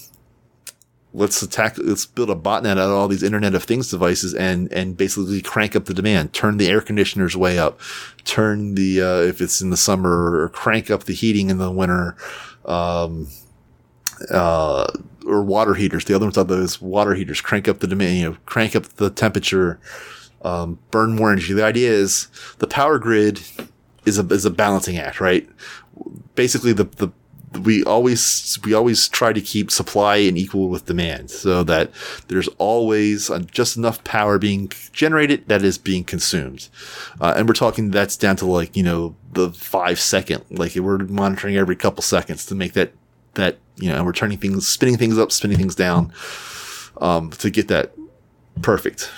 let's 1.15 1.41
attack, 1.43 1.79
let's 1.79 2.07
build 2.07 2.31
a 2.31 2.35
botnet 2.35 2.73
out 2.73 2.79
of 2.79 2.91
all 2.91 3.09
these 3.09 3.23
Internet 3.23 3.55
of 3.55 3.65
Things 3.65 3.91
devices 3.91 4.35
and 4.35 4.71
and 4.73 4.97
basically 4.97 5.41
crank 5.43 5.77
up 5.77 5.87
the 5.87 5.95
demand, 5.95 6.33
turn 6.33 6.57
the 6.57 6.69
air 6.69 6.81
conditioners 6.81 7.37
way 7.37 7.59
up, 7.59 7.81
turn 8.25 8.75
the 8.75 9.01
uh, 9.01 9.21
if 9.21 9.41
it's 9.41 9.61
in 9.61 9.71
the 9.71 9.77
summer, 9.77 10.43
or 10.43 10.49
crank 10.49 10.91
up 10.91 11.05
the 11.05 11.15
heating 11.15 11.51
in 11.51 11.59
the 11.59 11.71
winter. 11.71 12.17
Um, 12.65 13.29
uh, 14.31 14.87
or 15.27 15.43
water 15.43 15.75
heaters. 15.75 16.05
The 16.05 16.15
other 16.15 16.27
one's 16.27 16.39
are 16.39 16.45
those 16.45 16.81
water 16.81 17.15
heaters 17.15 17.41
crank 17.41 17.69
up 17.69 17.81
the 17.81 17.87
demand, 17.87 18.19
you 18.19 18.31
know, 18.31 18.37
crank 18.47 18.77
up 18.77 18.85
the 18.85 19.11
temperature, 19.11 19.79
um, 20.43 20.79
burn 20.91 21.15
more 21.15 21.33
energy. 21.33 21.53
The 21.53 21.65
idea 21.65 21.91
is 21.91 22.29
the 22.59 22.67
power 22.67 22.99
grid 22.99 23.41
is 24.05 24.19
a 24.19 24.27
is 24.27 24.45
a 24.45 24.51
balancing 24.51 24.97
act, 24.99 25.21
right? 25.21 25.49
Basically, 26.35 26.73
the 26.73 26.85
the 26.85 27.11
we 27.61 27.83
always 27.85 28.59
we 28.65 28.75
always 28.75 29.09
try 29.09 29.33
to 29.33 29.41
keep 29.41 29.71
supply 29.71 30.17
and 30.17 30.37
equal 30.37 30.69
with 30.69 30.87
demand, 30.87 31.31
so 31.31 31.63
that 31.65 31.91
there's 32.29 32.49
always 32.59 33.31
just 33.51 33.77
enough 33.77 34.03
power 34.05 34.39
being 34.39 34.71
generated 34.93 35.49
that 35.49 35.63
is 35.63 35.79
being 35.79 36.05
consumed, 36.05 36.69
uh, 37.21 37.35
and 37.37 37.49
we're 37.49 37.55
talking 37.55 37.91
that's 37.91 38.17
down 38.17 38.37
to 38.37 38.47
like 38.47 38.77
you 38.77 38.83
know 38.83 39.17
the 39.33 39.51
five 39.51 39.99
second, 39.99 40.45
like 40.51 40.75
we're 40.77 40.99
monitoring 40.99 41.57
every 41.57 41.77
couple 41.77 42.03
seconds 42.03 42.47
to 42.47 42.55
make 42.55 42.75
that 42.75 42.93
that 43.35 43.59
you 43.77 43.89
know, 43.89 43.97
and 43.97 44.07
we're 44.07 44.13
turning 44.13 44.39
things, 44.39 44.67
spinning 44.67 44.97
things 44.97 45.19
up, 45.19 45.31
spinning 45.31 45.59
things 45.59 45.75
down, 45.75 46.13
um, 47.01 47.31
to 47.31 47.51
get 47.51 47.69
that 47.69 47.93
perfect 48.63 49.11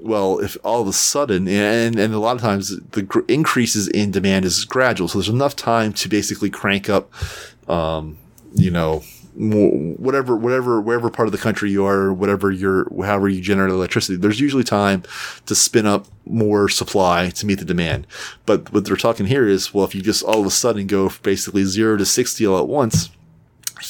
well, 0.00 0.38
if 0.38 0.56
all 0.62 0.80
of 0.80 0.88
a 0.88 0.92
sudden, 0.92 1.48
and, 1.48 1.98
and 1.98 2.14
a 2.14 2.18
lot 2.18 2.36
of 2.36 2.42
times 2.42 2.78
the 2.90 3.02
gr- 3.02 3.20
increases 3.28 3.88
in 3.88 4.10
demand 4.10 4.44
is 4.44 4.64
gradual. 4.64 5.08
So 5.08 5.18
there's 5.18 5.28
enough 5.28 5.56
time 5.56 5.92
to 5.94 6.08
basically 6.08 6.50
crank 6.50 6.88
up, 6.88 7.12
um, 7.68 8.18
you 8.54 8.70
know, 8.70 9.02
whatever, 9.34 10.36
whatever, 10.36 10.80
wherever 10.80 11.10
part 11.10 11.28
of 11.28 11.32
the 11.32 11.38
country 11.38 11.70
you 11.70 11.84
are, 11.84 12.12
whatever 12.12 12.50
you're, 12.50 12.88
however 13.04 13.28
you 13.28 13.40
generate 13.40 13.70
electricity, 13.70 14.16
there's 14.16 14.40
usually 14.40 14.64
time 14.64 15.04
to 15.46 15.54
spin 15.54 15.86
up 15.86 16.06
more 16.26 16.68
supply 16.68 17.30
to 17.30 17.46
meet 17.46 17.58
the 17.58 17.64
demand. 17.64 18.06
But 18.46 18.72
what 18.72 18.84
they're 18.84 18.96
talking 18.96 19.26
here 19.26 19.46
is, 19.46 19.72
well, 19.72 19.84
if 19.84 19.94
you 19.94 20.02
just 20.02 20.24
all 20.24 20.40
of 20.40 20.46
a 20.46 20.50
sudden 20.50 20.86
go 20.86 21.10
basically 21.22 21.64
zero 21.64 21.96
to 21.96 22.04
60 22.04 22.46
all 22.46 22.58
at 22.58 22.66
once, 22.66 23.10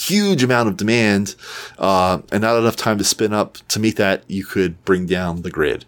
huge 0.08 0.42
amount 0.42 0.68
of 0.68 0.76
demand 0.76 1.34
uh, 1.78 2.20
and 2.32 2.42
not 2.42 2.58
enough 2.58 2.76
time 2.76 2.98
to 2.98 3.04
spin 3.04 3.32
up 3.32 3.58
to 3.68 3.80
meet 3.80 3.96
that, 3.96 4.22
you 4.28 4.44
could 4.44 4.84
bring 4.84 5.06
down 5.06 5.42
the 5.42 5.50
grid. 5.50 5.84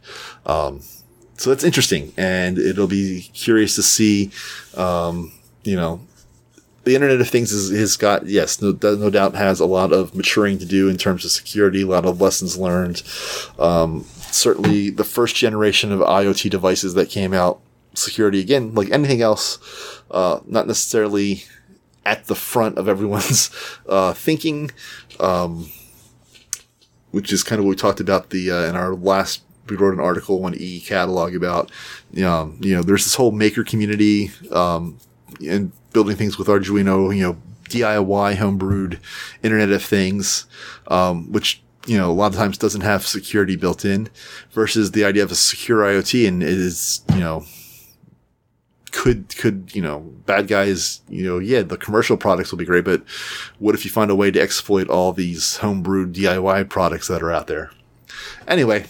Um, 0.46 0.80
so 1.36 1.50
that's 1.50 1.64
interesting, 1.64 2.12
and 2.16 2.58
it'll 2.58 2.86
be 2.86 3.30
curious 3.32 3.74
to 3.76 3.82
see, 3.82 4.30
um, 4.76 5.32
you 5.64 5.74
know, 5.74 6.00
the 6.84 6.94
Internet 6.94 7.20
of 7.20 7.28
Things 7.28 7.52
is, 7.52 7.70
has 7.70 7.96
got, 7.96 8.26
yes, 8.26 8.60
no, 8.60 8.76
no 8.82 9.10
doubt 9.10 9.34
has 9.34 9.60
a 9.60 9.66
lot 9.66 9.92
of 9.92 10.14
maturing 10.14 10.58
to 10.58 10.66
do 10.66 10.88
in 10.88 10.96
terms 10.96 11.24
of 11.24 11.30
security, 11.30 11.82
a 11.82 11.86
lot 11.86 12.04
of 12.06 12.20
lessons 12.20 12.58
learned. 12.58 13.02
Um, 13.58 14.04
certainly 14.30 14.90
the 14.90 15.04
first 15.04 15.36
generation 15.36 15.92
of 15.92 16.00
IoT 16.00 16.50
devices 16.50 16.94
that 16.94 17.08
came 17.08 17.32
out, 17.32 17.60
security, 17.94 18.40
again, 18.40 18.74
like 18.74 18.90
anything 18.90 19.22
else, 19.22 19.58
uh, 20.10 20.40
not 20.46 20.66
necessarily 20.66 21.44
at 22.04 22.26
the 22.26 22.34
front 22.34 22.78
of 22.78 22.88
everyone's 22.88 23.50
uh, 23.88 24.12
thinking, 24.12 24.70
um, 25.18 25.70
which 27.10 27.32
is 27.32 27.42
kind 27.42 27.58
of 27.58 27.64
what 27.64 27.70
we 27.70 27.76
talked 27.76 28.00
about 28.00 28.30
the 28.30 28.50
uh, 28.50 28.64
in 28.64 28.76
our 28.76 28.94
last. 28.94 29.42
We 29.68 29.76
wrote 29.76 29.94
an 29.94 30.00
article 30.00 30.44
on 30.44 30.54
e 30.56 30.80
catalog 30.80 31.34
about, 31.36 31.70
um, 32.24 32.58
you 32.60 32.74
know, 32.74 32.82
there's 32.82 33.04
this 33.04 33.14
whole 33.14 33.30
maker 33.30 33.62
community, 33.62 34.32
um, 34.50 34.98
and 35.46 35.70
building 35.92 36.16
things 36.16 36.38
with 36.38 36.48
Arduino, 36.48 37.16
you 37.16 37.22
know, 37.22 37.36
DIY 37.68 38.34
homebrewed 38.34 38.98
Internet 39.44 39.70
of 39.70 39.82
Things, 39.82 40.46
um, 40.88 41.30
which 41.30 41.62
you 41.86 41.96
know 41.96 42.10
a 42.10 42.12
lot 42.12 42.32
of 42.32 42.38
times 42.38 42.58
doesn't 42.58 42.82
have 42.82 43.06
security 43.06 43.56
built 43.56 43.84
in, 43.84 44.08
versus 44.50 44.90
the 44.90 45.04
idea 45.04 45.22
of 45.22 45.30
a 45.30 45.36
secure 45.36 45.78
IoT 45.78 46.26
and 46.28 46.42
it 46.42 46.48
is 46.48 47.02
you 47.14 47.20
know 47.20 47.44
could 49.00 49.34
could 49.34 49.74
you 49.74 49.80
know 49.80 50.00
bad 50.26 50.46
guys 50.46 51.00
you 51.08 51.24
know 51.24 51.38
yeah 51.38 51.62
the 51.62 51.78
commercial 51.78 52.18
products 52.18 52.50
will 52.50 52.58
be 52.58 52.66
great 52.66 52.84
but 52.84 53.02
what 53.58 53.74
if 53.74 53.82
you 53.82 53.90
find 53.90 54.10
a 54.10 54.14
way 54.14 54.30
to 54.30 54.38
exploit 54.38 54.90
all 54.90 55.10
these 55.14 55.56
homebrewed 55.62 56.12
DIY 56.12 56.68
products 56.68 57.08
that 57.08 57.22
are 57.22 57.32
out 57.32 57.46
there? 57.46 57.70
Anyway 58.46 58.84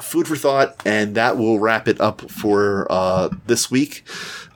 food 0.00 0.26
for 0.26 0.36
thought 0.36 0.76
and 0.86 1.14
that 1.14 1.36
will 1.36 1.58
wrap 1.58 1.88
it 1.88 2.00
up 2.00 2.30
for 2.30 2.86
uh, 2.90 3.28
this 3.46 3.70
week 3.70 4.04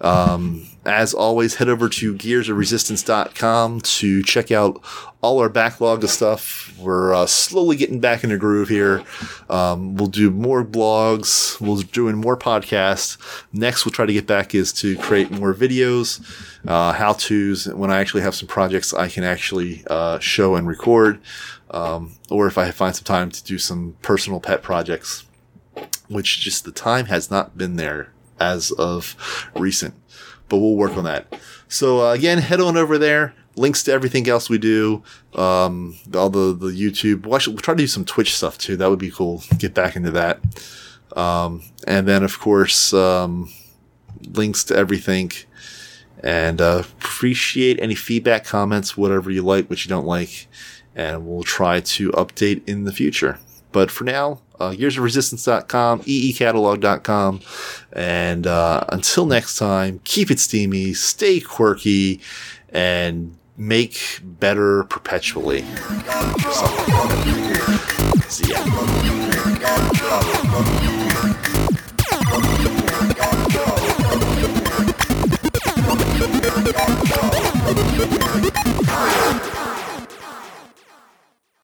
um, 0.00 0.66
as 0.86 1.14
always, 1.14 1.56
head 1.56 1.68
over 1.68 1.88
to 1.88 2.14
gearsofresistance.com 2.14 3.80
to 3.80 4.22
check 4.22 4.52
out 4.52 4.80
all 5.20 5.40
our 5.40 5.48
backlog 5.48 6.04
of 6.04 6.10
stuff. 6.10 6.72
We're 6.78 7.12
uh, 7.12 7.26
slowly 7.26 7.76
getting 7.76 7.98
back 7.98 8.22
in 8.22 8.30
the 8.30 8.36
groove 8.36 8.68
here. 8.68 9.02
Um, 9.50 9.96
we'll 9.96 10.06
do 10.06 10.30
more 10.30 10.64
blogs. 10.64 11.60
We'll 11.60 11.78
doing 11.78 12.16
more 12.16 12.36
podcasts. 12.36 13.18
Next, 13.52 13.84
we'll 13.84 13.92
try 13.92 14.06
to 14.06 14.12
get 14.12 14.26
back 14.26 14.54
is 14.54 14.72
to 14.74 14.96
create 14.98 15.30
more 15.30 15.54
videos, 15.54 16.20
uh, 16.66 16.92
how 16.92 17.14
tos. 17.14 17.66
When 17.66 17.90
I 17.90 17.98
actually 17.98 18.22
have 18.22 18.34
some 18.34 18.48
projects 18.48 18.94
I 18.94 19.08
can 19.08 19.24
actually 19.24 19.82
uh, 19.88 20.20
show 20.20 20.54
and 20.54 20.68
record, 20.68 21.20
um, 21.70 22.14
or 22.30 22.46
if 22.46 22.58
I 22.58 22.70
find 22.70 22.94
some 22.94 23.04
time 23.04 23.30
to 23.30 23.44
do 23.44 23.58
some 23.58 23.96
personal 24.02 24.40
pet 24.40 24.62
projects, 24.62 25.24
which 26.08 26.40
just 26.40 26.64
the 26.64 26.72
time 26.72 27.06
has 27.06 27.30
not 27.30 27.58
been 27.58 27.76
there 27.76 28.12
as 28.38 28.70
of 28.72 29.16
recent 29.54 29.94
but 30.48 30.58
we'll 30.58 30.76
work 30.76 30.96
on 30.96 31.04
that. 31.04 31.26
So 31.68 32.06
uh, 32.06 32.12
again, 32.12 32.38
head 32.38 32.60
on 32.60 32.76
over 32.76 32.98
there. 32.98 33.34
Links 33.56 33.82
to 33.84 33.92
everything 33.92 34.28
else 34.28 34.50
we 34.50 34.58
do, 34.58 35.02
um, 35.34 35.96
all 36.14 36.28
the 36.28 36.54
the 36.54 36.66
YouTube. 36.66 37.24
We'll, 37.24 37.36
actually, 37.36 37.54
we'll 37.54 37.62
try 37.62 37.72
to 37.72 37.82
do 37.82 37.86
some 37.86 38.04
Twitch 38.04 38.36
stuff 38.36 38.58
too. 38.58 38.76
That 38.76 38.90
would 38.90 38.98
be 38.98 39.10
cool. 39.10 39.42
Get 39.56 39.72
back 39.72 39.96
into 39.96 40.10
that. 40.10 40.40
Um, 41.16 41.62
and 41.86 42.06
then 42.06 42.22
of 42.22 42.38
course 42.38 42.92
um, 42.92 43.50
links 44.34 44.62
to 44.64 44.76
everything. 44.76 45.32
And 46.22 46.60
uh, 46.60 46.82
appreciate 46.98 47.80
any 47.80 47.94
feedback, 47.94 48.44
comments, 48.44 48.96
whatever 48.96 49.30
you 49.30 49.42
like, 49.42 49.70
what 49.70 49.84
you 49.84 49.88
don't 49.88 50.06
like, 50.06 50.48
and 50.96 51.26
we'll 51.26 51.44
try 51.44 51.78
to 51.78 52.10
update 52.12 52.66
in 52.66 52.84
the 52.84 52.92
future. 52.92 53.38
But 53.70 53.90
for 53.90 54.04
now, 54.04 54.40
uh, 54.58 54.70
gearsofresistance.com, 54.70 56.00
eecatalog.com. 56.00 57.40
And 57.92 58.46
uh, 58.46 58.84
until 58.88 59.26
next 59.26 59.58
time, 59.58 60.00
keep 60.04 60.30
it 60.30 60.40
steamy, 60.40 60.94
stay 60.94 61.40
quirky, 61.40 62.20
and 62.70 63.36
make 63.58 64.20
better 64.22 64.84
perpetually. 64.84 65.64
See 68.28 68.52
ya. 68.52 68.64